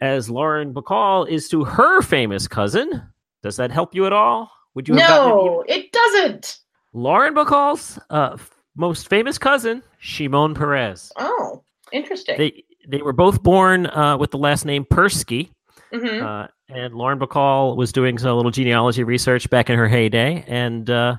[0.00, 3.02] as Lauren Bacall is to her famous cousin.
[3.42, 4.50] Does that help you at all?
[4.74, 4.96] Would you?
[4.96, 6.58] Have No, it, it doesn't.
[6.92, 8.36] Lauren Bacall's uh,
[8.76, 11.12] most famous cousin, Shimon Peres.
[11.16, 11.62] Oh,
[11.92, 12.36] interesting.
[12.38, 15.50] They they were both born uh, with the last name Persky.
[15.92, 16.24] Mm-hmm.
[16.24, 20.90] Uh, and Lauren Bacall was doing a little genealogy research back in her heyday and
[20.90, 21.16] uh,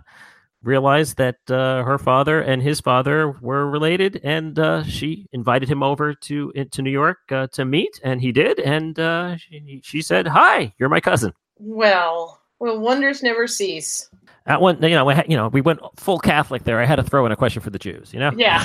[0.63, 4.19] realized that uh, her father and his father were related.
[4.23, 8.31] And uh, she invited him over to to New York uh, to meet, and he
[8.31, 8.59] did.
[8.59, 8.97] And
[9.39, 14.09] she, she said, "Hi, you're my cousin." Well, well, wonders never cease.
[14.47, 16.79] At one, you know, we, you know, we went full Catholic there.
[16.79, 18.13] I had to throw in a question for the Jews.
[18.13, 18.63] You know, yeah,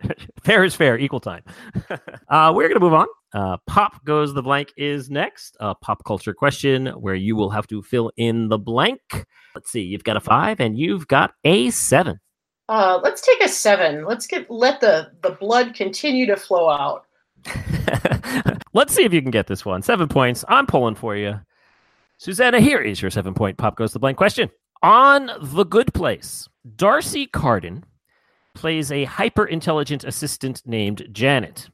[0.44, 1.42] fair is fair, equal time.
[2.28, 3.06] uh, we're gonna move on.
[3.34, 5.56] Uh, pop goes the blank is next.
[5.58, 9.26] A pop culture question where you will have to fill in the blank.
[9.56, 12.20] Let's see, you've got a five and you've got a seven.
[12.68, 14.04] Uh, let's take a seven.
[14.04, 17.04] Let's get let the the blood continue to flow out.
[18.74, 19.82] let's see if you can get this one.
[19.82, 20.44] Seven points.
[20.48, 21.40] I'm pulling for you.
[22.18, 24.50] Susanna, here is your seven point pop goes the blank question.
[24.82, 27.84] On The Good Place, D'Arcy Carden
[28.54, 31.68] plays a hyper intelligent assistant named Janet,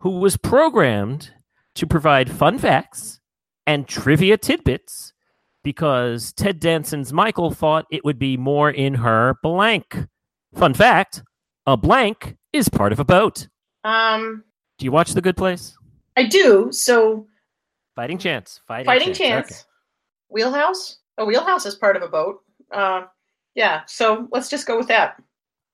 [0.00, 1.32] who was programmed
[1.74, 3.20] to provide fun facts
[3.66, 5.12] and trivia tidbits
[5.62, 10.06] because Ted Danson's Michael thought it would be more in her blank.
[10.54, 11.22] Fun fact
[11.66, 13.48] a blank is part of a boat.
[13.84, 14.44] Um,
[14.78, 15.76] do you watch The Good Place?
[16.16, 16.68] I do.
[16.72, 17.26] So,
[17.94, 18.60] fighting chance.
[18.66, 19.18] Fighting, fighting chance.
[19.18, 19.50] chance.
[19.50, 19.62] Okay.
[20.30, 20.98] Wheelhouse?
[21.18, 22.40] A wheelhouse is part of a boat.
[22.72, 23.02] Uh,
[23.54, 25.20] yeah, so let's just go with that.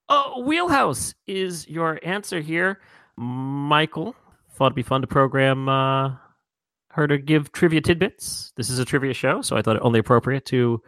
[0.08, 2.80] Oh, wheelhouse is your answer here,
[3.16, 4.14] Michael.
[4.50, 6.14] Thought it'd be fun to program uh,
[6.88, 8.52] her to give trivia tidbits.
[8.56, 10.80] This is a trivia show, so I thought it only appropriate to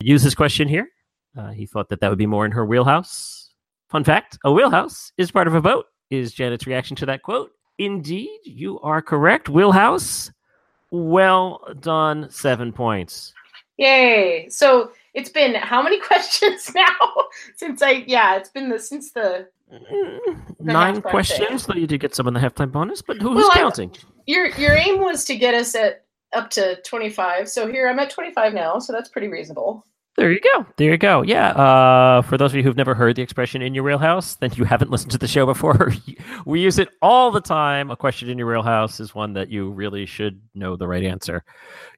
[0.00, 0.88] use this question here.
[1.36, 3.52] Uh, he thought that that would be more in her wheelhouse.
[3.88, 5.86] Fun fact: a wheelhouse is part of a boat.
[6.10, 7.50] Is Janet's reaction to that quote?
[7.78, 9.48] Indeed, you are correct.
[9.48, 10.32] Wheelhouse.
[10.90, 12.28] Well done.
[12.30, 13.32] Seven points.
[13.80, 14.46] Yay!
[14.50, 17.24] So it's been how many questions now
[17.56, 21.64] since I yeah it's been the since the, the nine questions.
[21.64, 23.90] So you did get some in the halftime bonus, but who's well, counting?
[23.96, 26.04] I, your your aim was to get us at
[26.34, 27.48] up to twenty five.
[27.48, 29.86] So here I'm at twenty five now, so that's pretty reasonable.
[30.16, 30.66] There you go.
[30.76, 31.22] There you go.
[31.22, 31.50] Yeah.
[31.52, 34.64] Uh, for those of you who've never heard the expression "in your wheelhouse," then you
[34.64, 35.92] haven't listened to the show before.
[36.46, 37.90] we use it all the time.
[37.90, 41.44] A question in your wheelhouse is one that you really should know the right answer.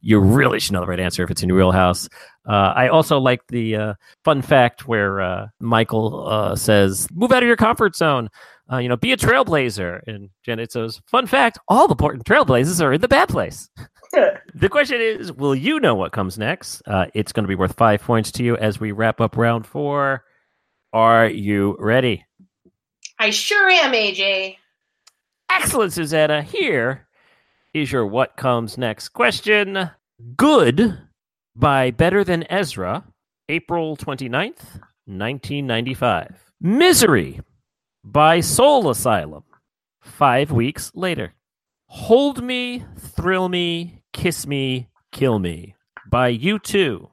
[0.03, 2.09] You really should know the right answer if it's in your wheelhouse.
[2.47, 3.95] Uh, I also like the uh,
[4.25, 8.29] fun fact where uh, Michael uh, says, "Move out of your comfort zone."
[8.71, 10.01] Uh, you know, be a trailblazer.
[10.07, 13.71] And Janet says, "Fun fact: all the important trailblazers are in the bad place."
[14.55, 16.83] the question is will you know what comes next?
[16.87, 19.67] Uh, it's going to be worth five points to you as we wrap up round
[19.67, 20.25] four.
[20.93, 22.25] Are you ready?
[23.19, 24.57] I sure am, AJ.
[25.51, 26.43] Excellent, Susanna.
[26.43, 27.07] Here
[27.73, 29.91] is your what comes next question.
[30.37, 30.99] Good
[31.57, 33.05] by Better Than Ezra,
[33.49, 36.53] April 29th, 1995.
[36.61, 37.41] Misery
[38.05, 39.45] by Soul Asylum,
[40.01, 41.33] five weeks later.
[41.87, 45.75] Hold Me, Thrill Me, Kiss Me, Kill Me
[46.11, 47.09] by U2.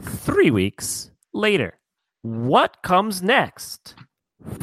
[0.00, 1.78] Three weeks later.
[2.22, 3.94] What comes next?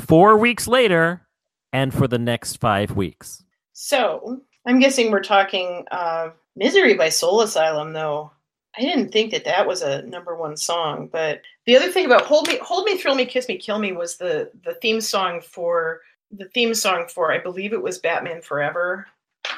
[0.07, 1.27] Four weeks later,
[1.73, 3.43] and for the next five weeks.
[3.73, 8.31] So, I'm guessing we're talking uh, Misery by Soul Asylum, though.
[8.77, 12.23] I didn't think that that was a number one song, but the other thing about
[12.25, 15.41] "Hold Me, Hold Me, Thrill Me, Kiss Me, Kill Me" was the the theme song
[15.41, 16.01] for
[16.31, 19.07] the theme song for I believe it was Batman Forever.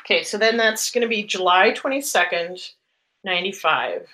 [0.09, 2.71] Okay, so then that's going to be July 22nd,
[3.23, 4.07] 95.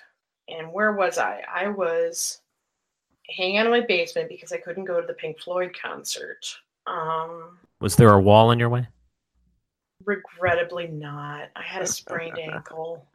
[0.50, 1.42] And where was I?
[1.50, 2.42] I was
[3.30, 6.46] hanging out in my basement because I couldn't go to the Pink Floyd concert.
[6.86, 8.88] Um, was there a wall in your way?
[10.04, 11.50] Regrettably not.
[11.56, 13.08] I had a sprained ankle.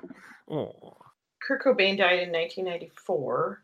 [0.51, 0.97] Oh.
[1.43, 3.63] Kurt Cobain died in 1994,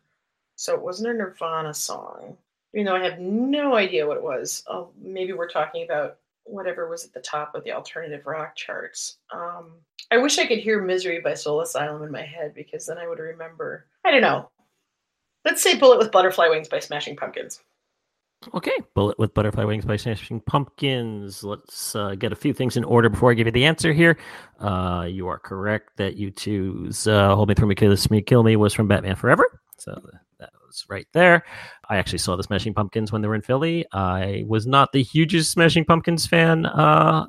[0.57, 2.37] so it wasn't a Nirvana song.
[2.73, 4.63] even though I have no idea what it was.
[4.67, 9.17] Oh, maybe we're talking about whatever was at the top of the alternative rock charts.
[9.33, 9.73] Um,
[10.11, 13.07] I wish I could hear "Misery" by Soul Asylum in my head because then I
[13.07, 13.87] would remember.
[14.05, 14.49] I don't know.
[15.45, 17.61] Let's say "Bullet with Butterfly Wings" by Smashing Pumpkins.
[18.53, 21.43] Okay, Bullet with Butterfly Wings by Smashing Pumpkins.
[21.43, 24.17] Let's uh, get a few things in order before I give you the answer here.
[24.59, 28.55] Uh, you are correct that U2's uh, Hold Me Through Me, Kiss Me, Kill Me
[28.55, 29.59] was from Batman Forever.
[29.77, 29.99] So
[30.67, 31.43] was right there.
[31.89, 33.85] I actually saw the Smashing Pumpkins when they were in Philly.
[33.93, 36.69] I was not the hugest Smashing Pumpkins fan uh,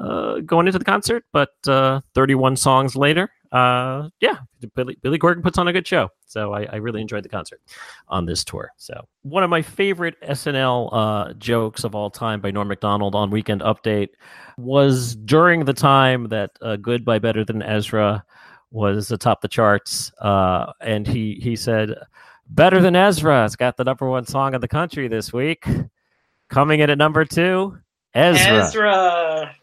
[0.01, 4.39] uh, going into the concert, but uh, 31 songs later, uh, yeah,
[4.75, 6.09] Billy, Billy Corgan puts on a good show.
[6.27, 7.63] So I, I, really enjoyed the concert
[8.09, 8.71] on this tour.
[8.77, 13.31] So one of my favorite SNL uh, jokes of all time by Norm Macdonald on
[13.31, 14.11] Weekend Update
[14.59, 18.23] was during the time that uh, "Good by Better Than Ezra"
[18.71, 21.95] was atop the charts, and he he said,
[22.49, 25.67] "Better Than Ezra" It's got the number one song of the country this week.
[26.49, 27.79] Coming in at number two,
[28.15, 28.65] Ezra.
[28.65, 29.55] Ezra.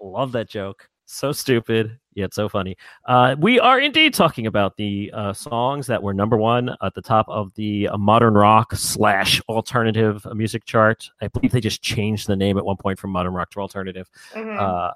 [0.00, 0.88] Love that joke.
[1.06, 2.76] So stupid yet so funny.
[3.06, 7.02] Uh, we are indeed talking about the uh, songs that were number one at the
[7.02, 11.10] top of the uh, modern rock slash alternative music chart.
[11.20, 14.08] I believe they just changed the name at one point from modern rock to alternative.
[14.32, 14.58] Mm-hmm.
[14.58, 14.92] Uh,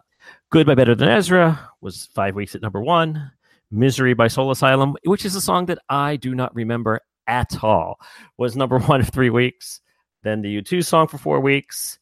[0.50, 3.30] Good by Better Than Ezra was five weeks at number one.
[3.70, 8.00] Misery by Soul Asylum, which is a song that I do not remember at all,
[8.36, 9.80] was number one for three weeks.
[10.22, 11.98] Then the U2 song for four weeks.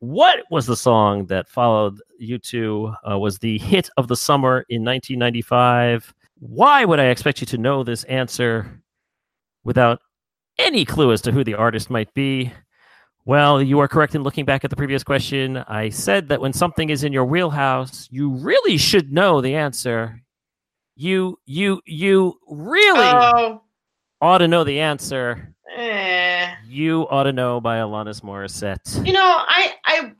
[0.00, 2.94] What was the song that followed U2?
[3.10, 6.14] Uh, was the hit of the summer in 1995?
[6.38, 8.80] Why would I expect you to know this answer
[9.64, 10.00] without
[10.58, 12.52] any clue as to who the artist might be?
[13.24, 15.58] Well, you are correct in looking back at the previous question.
[15.58, 20.22] I said that when something is in your wheelhouse, you really should know the answer.
[20.96, 23.62] You, you, you really oh.
[24.20, 25.54] Ought to know the answer.
[25.76, 26.54] Eh.
[26.66, 29.06] You ought to know by Alanis Morissette.
[29.06, 30.12] You know, I, I,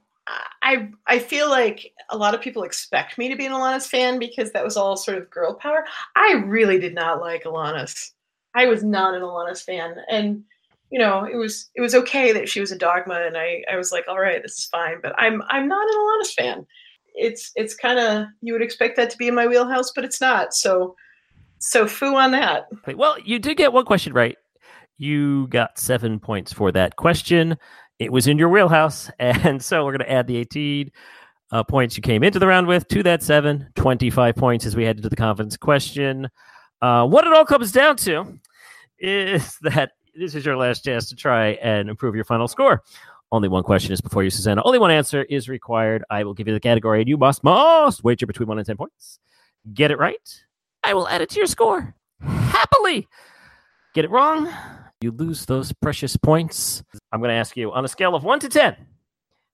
[0.62, 4.18] I, I feel like a lot of people expect me to be an Alanis fan
[4.18, 5.84] because that was all sort of girl power.
[6.16, 8.12] I really did not like Alanis.
[8.54, 10.42] I was not an Alanis fan, and
[10.90, 13.76] you know, it was it was okay that she was a dogma, and I I
[13.76, 14.96] was like, all right, this is fine.
[15.02, 16.66] But I'm I'm not an Alanis fan.
[17.14, 20.20] It's it's kind of you would expect that to be in my wheelhouse, but it's
[20.20, 20.54] not.
[20.54, 20.96] So
[21.60, 22.68] so foo on that.
[22.94, 24.36] Well, you did get one question right.
[24.98, 27.56] You got seven points for that question.
[27.98, 29.10] It was in your wheelhouse.
[29.18, 30.90] And so we're going to add the 18
[31.50, 34.84] uh, points you came into the round with to that seven, 25 points as we
[34.84, 36.28] head into the confidence question.
[36.82, 38.38] Uh, what it all comes down to
[38.98, 42.82] is that this is your last chance to try and improve your final score.
[43.30, 44.62] Only one question is before you, Susanna.
[44.64, 46.02] Only one answer is required.
[46.10, 48.76] I will give you the category, and you must must wager between one and ten
[48.76, 49.18] points.
[49.74, 50.44] Get it right,
[50.82, 53.08] I will add it to your score happily.
[53.94, 54.52] Get it wrong,
[55.00, 56.82] you lose those precious points.
[57.12, 58.76] I'm going to ask you on a scale of 1 to 10,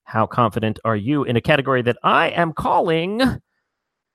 [0.04, 3.40] how confident are you in a category that I am calling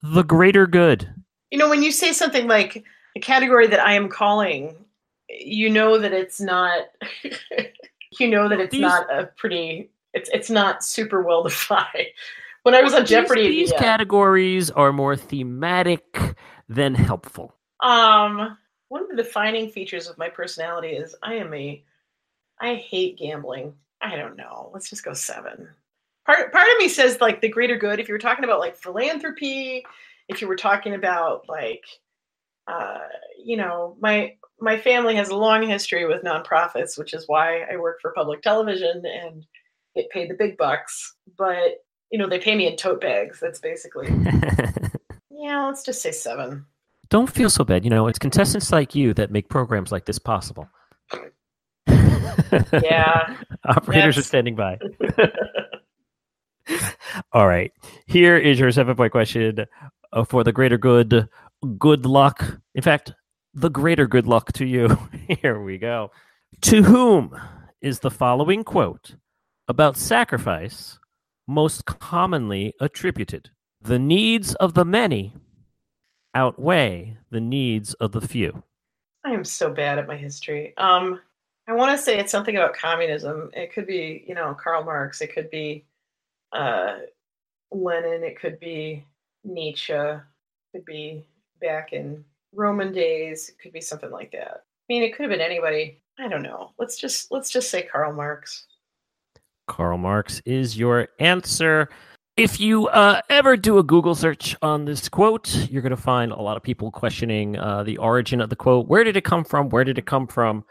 [0.02, 1.12] the greater good?
[1.52, 2.84] You know, when you say something like
[3.16, 4.76] a category that I am calling,
[5.30, 6.86] you know that it's not
[8.20, 12.08] you know that it's these, not a pretty it's it's not super well defined.
[12.64, 16.36] When I was on Jeopardy, these, these categories are more thematic
[16.70, 17.56] than helpful.
[17.82, 18.58] Um
[18.88, 21.84] one of the defining features of my personality is I am a
[22.62, 23.74] I hate gambling.
[24.02, 24.72] I don't know.
[24.74, 25.68] Let's just go seven.
[26.26, 28.00] Part part of me says like the greater good.
[28.00, 29.86] If you were talking about like philanthropy,
[30.28, 31.84] if you were talking about like
[32.70, 33.00] uh,
[33.44, 37.78] you know, my my family has a long history with nonprofits, which is why I
[37.78, 39.46] work for public television and
[39.96, 41.16] get paid the big bucks.
[41.38, 43.40] But you know, they pay me in tote bags.
[43.40, 44.08] That's basically
[45.40, 45.66] yeah.
[45.66, 46.66] Let's just say seven.
[47.10, 47.84] Don't feel so bad.
[47.84, 50.70] You know, it's contestants like you that make programs like this possible.
[52.84, 53.36] Yeah.
[53.66, 54.80] Operators are standing by.
[57.34, 57.72] All right.
[58.06, 59.66] Here is your seven point question
[60.14, 61.28] uh, for the greater good.
[61.78, 62.60] Good luck.
[62.76, 63.14] In fact,
[63.54, 64.98] the greater good luck to you.
[65.42, 66.12] Here we go.
[66.62, 67.40] To whom
[67.82, 69.16] is the following quote
[69.68, 71.00] about sacrifice
[71.48, 73.50] most commonly attributed?
[73.82, 75.34] The needs of the many
[76.36, 78.64] outweigh the needs of the few?
[79.26, 80.74] I am so bad at my history.
[80.78, 81.20] Um,
[81.68, 83.52] I want to say it's something about communism.
[83.54, 85.22] It could be, you know, Karl Marx.
[85.22, 85.86] It could be
[86.52, 86.98] uh,
[87.72, 88.24] Lenin.
[88.24, 89.06] It could be
[89.44, 89.94] Nietzsche.
[89.94, 90.22] It
[90.74, 91.24] could be
[91.62, 92.24] back in
[92.54, 93.50] Roman days.
[93.50, 94.64] It could be something like that.
[94.64, 96.02] I mean, it could have been anybody.
[96.18, 96.72] I don't know.
[96.80, 98.66] Let's just let's just say Karl Marx.
[99.68, 101.90] Karl Marx is your answer.
[102.40, 106.32] If you uh, ever do a Google search on this quote, you're going to find
[106.32, 108.88] a lot of people questioning uh, the origin of the quote.
[108.88, 109.68] Where did it come from?
[109.68, 110.64] Where did it come from?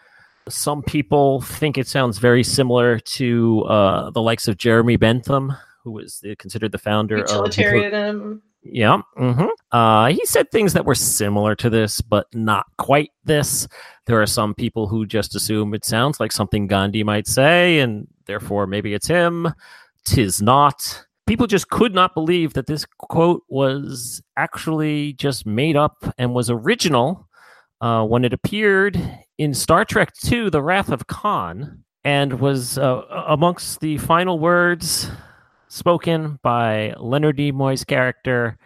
[0.49, 5.53] Some people think it sounds very similar to uh, the likes of Jeremy Bentham,
[5.85, 8.33] who was considered the founder Utilitarianism.
[8.33, 8.41] of.
[8.63, 9.03] Yeah.
[9.19, 9.49] Mm-hmm.
[9.71, 13.69] Uh, he said things that were similar to this, but not quite this.
[14.07, 18.09] There are some people who just assume it sounds like something Gandhi might say, and
[18.25, 19.53] therefore maybe it's him.
[20.07, 21.05] Tis not.
[21.29, 26.49] People just could not believe that this quote was actually just made up and was
[26.49, 27.29] original
[27.83, 28.99] uh, when it appeared
[29.37, 35.11] in Star Trek II The Wrath of Khan and was uh, amongst the final words
[35.69, 38.57] spoken by Leonard Nimoy's character,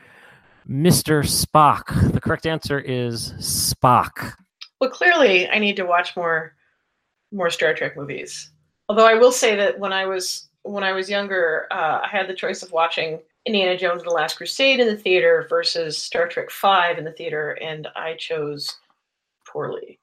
[0.70, 1.24] Mr.
[1.24, 2.12] Spock.
[2.12, 4.34] The correct answer is Spock.
[4.80, 6.54] Well, clearly, I need to watch more
[7.32, 8.52] more Star Trek movies.
[8.88, 12.28] Although I will say that when I was when I was younger, uh, I had
[12.28, 16.28] the choice of watching Indiana Jones and the Last Crusade in the theater versus Star
[16.28, 18.78] Trek Five in the theater, and I chose
[19.46, 19.98] poorly.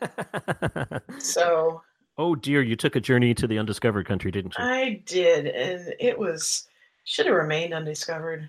[1.18, 1.82] so
[2.18, 4.64] Oh dear, you took a journey to the undiscovered country, didn't you?
[4.64, 6.68] I did, and it was
[7.04, 8.48] should have remained undiscovered.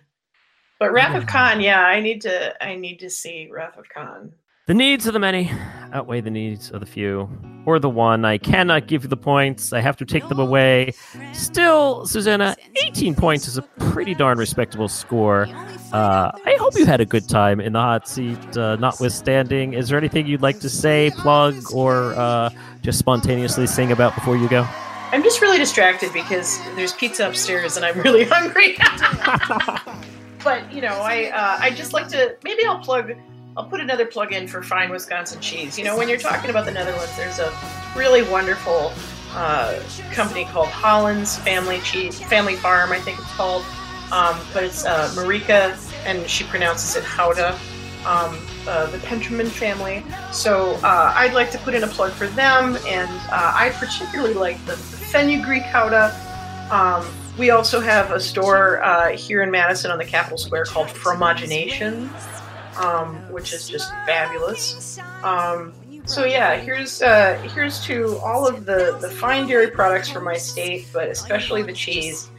[0.80, 4.34] But Wrath of Khan, yeah, I need to I need to see Wrath of Khan.
[4.70, 5.52] The needs of the many
[5.94, 7.28] outweigh the needs of the few,
[7.66, 8.24] or the one.
[8.24, 9.74] I cannot give you the points.
[9.74, 10.94] I have to take them away.
[11.34, 15.48] Still, Susanna, 18 points is a pretty darn respectable score.
[15.92, 19.74] Uh, I hope you had a good time in the hot seat, uh, notwithstanding.
[19.74, 22.52] Is there anything you'd like to say, plug, or uh,
[22.84, 24.68] just spontaneously sing about before you go?
[25.12, 28.78] I'm just really distracted because there's pizza upstairs and I'm really hungry.
[30.44, 33.16] but you know, I uh, I just like to maybe I'll plug
[33.58, 35.78] I'll put another plug in for fine Wisconsin cheese.
[35.78, 37.54] You know, when you're talking about the Netherlands, there's a
[37.96, 38.94] really wonderful
[39.32, 39.82] uh,
[40.12, 43.64] company called Holland's Family Cheese Family Farm, I think it's called.
[44.12, 45.76] Um, but it's uh, Marieke,
[46.06, 47.58] and she pronounces it Houda.
[48.06, 50.06] Um, uh, the Penterman family.
[50.32, 54.34] So uh, I'd like to put in a plug for them, and uh, I particularly
[54.34, 54.78] like the,
[55.10, 56.14] fenugreek Houda.
[56.72, 57.06] Um,
[57.38, 62.10] we also have a store uh, here in Madison on the Capitol Square called Fromagination,
[62.80, 65.00] um, which is just fabulous.
[65.24, 65.74] Um,
[66.06, 70.38] so yeah, here's uh, here's to all of the the fine dairy products from my
[70.38, 72.32] state, but especially the cheese.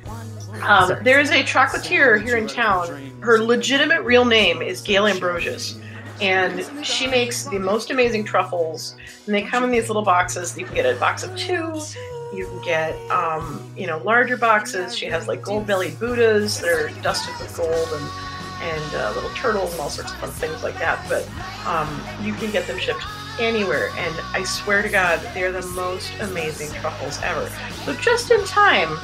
[0.63, 3.13] Um, there is a chocolatier here in town.
[3.21, 5.79] Her legitimate real name is Gail Ambrosius,
[6.21, 8.97] and she makes the most amazing truffles.
[9.27, 10.57] And they come in these little boxes.
[10.59, 11.81] You can get a box of two.
[12.35, 14.97] You can get, um, you know, larger boxes.
[14.97, 18.30] She has like gold bellied Buddhas that are dusted with gold and
[18.61, 21.05] and uh, little turtles and all sorts of fun things like that.
[21.09, 21.29] But
[21.67, 21.89] um,
[22.25, 23.03] you can get them shipped
[23.39, 27.49] anywhere, and I swear to God, they're the most amazing truffles ever.
[27.85, 28.97] So just in time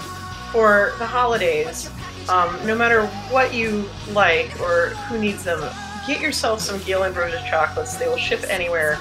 [0.52, 1.90] for the holidays,
[2.28, 5.60] um, no matter what you like or who needs them,
[6.06, 7.96] get yourself some Gail Ambrosius chocolates.
[7.96, 8.98] They will ship anywhere.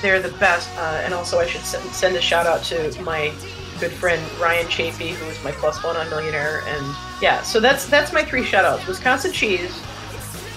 [0.00, 0.68] They're the best.
[0.76, 3.32] Uh, and also, I should send a shout out to my
[3.80, 6.62] good friend Ryan Chafee, who is my plus one on Millionaire.
[6.66, 9.80] And yeah, so that's that's my three shout outs Wisconsin cheese,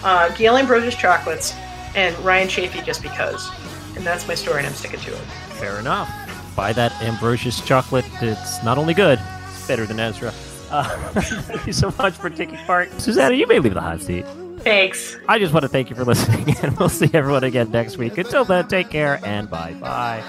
[0.03, 1.53] uh, Gail Ambrosius chocolates,
[1.95, 3.49] and Ryan Chafee just because.
[3.95, 5.21] And that's my story, and I'm sticking to it.
[5.59, 6.09] Fair enough.
[6.55, 8.05] Buy that Ambrosius chocolate.
[8.21, 10.33] It's not only good, it's better than Ezra.
[10.69, 10.83] Uh,
[11.21, 12.91] thank you so much for taking part.
[13.01, 14.25] Susanna, you may leave the hot seat.
[14.59, 15.17] Thanks.
[15.27, 18.17] I just want to thank you for listening, and we'll see everyone again next week.
[18.17, 20.23] Until then, take care and bye bye.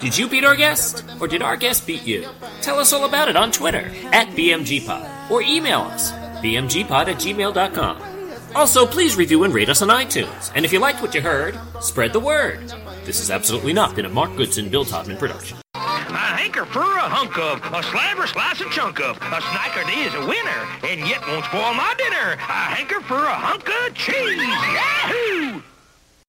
[0.00, 1.04] Did you beat our guest?
[1.20, 2.28] Or did our guest beat you?
[2.60, 8.07] Tell us all about it on Twitter at BMGPod or email us bmgpod at gmail.com.
[8.54, 10.50] Also, please review and rate us on iTunes.
[10.54, 12.60] And if you liked what you heard, spread the word.
[13.04, 15.58] This has absolutely not been a Mark Goodson, Bill Todman production.
[15.74, 20.14] A hanker for a hunk of, a slabber slice a chunk of, a snicker is
[20.14, 22.32] a winner, and yet won't spoil my dinner.
[22.32, 22.36] A
[22.74, 24.38] hanker for a hunk of cheese.
[24.38, 25.62] Yahoo!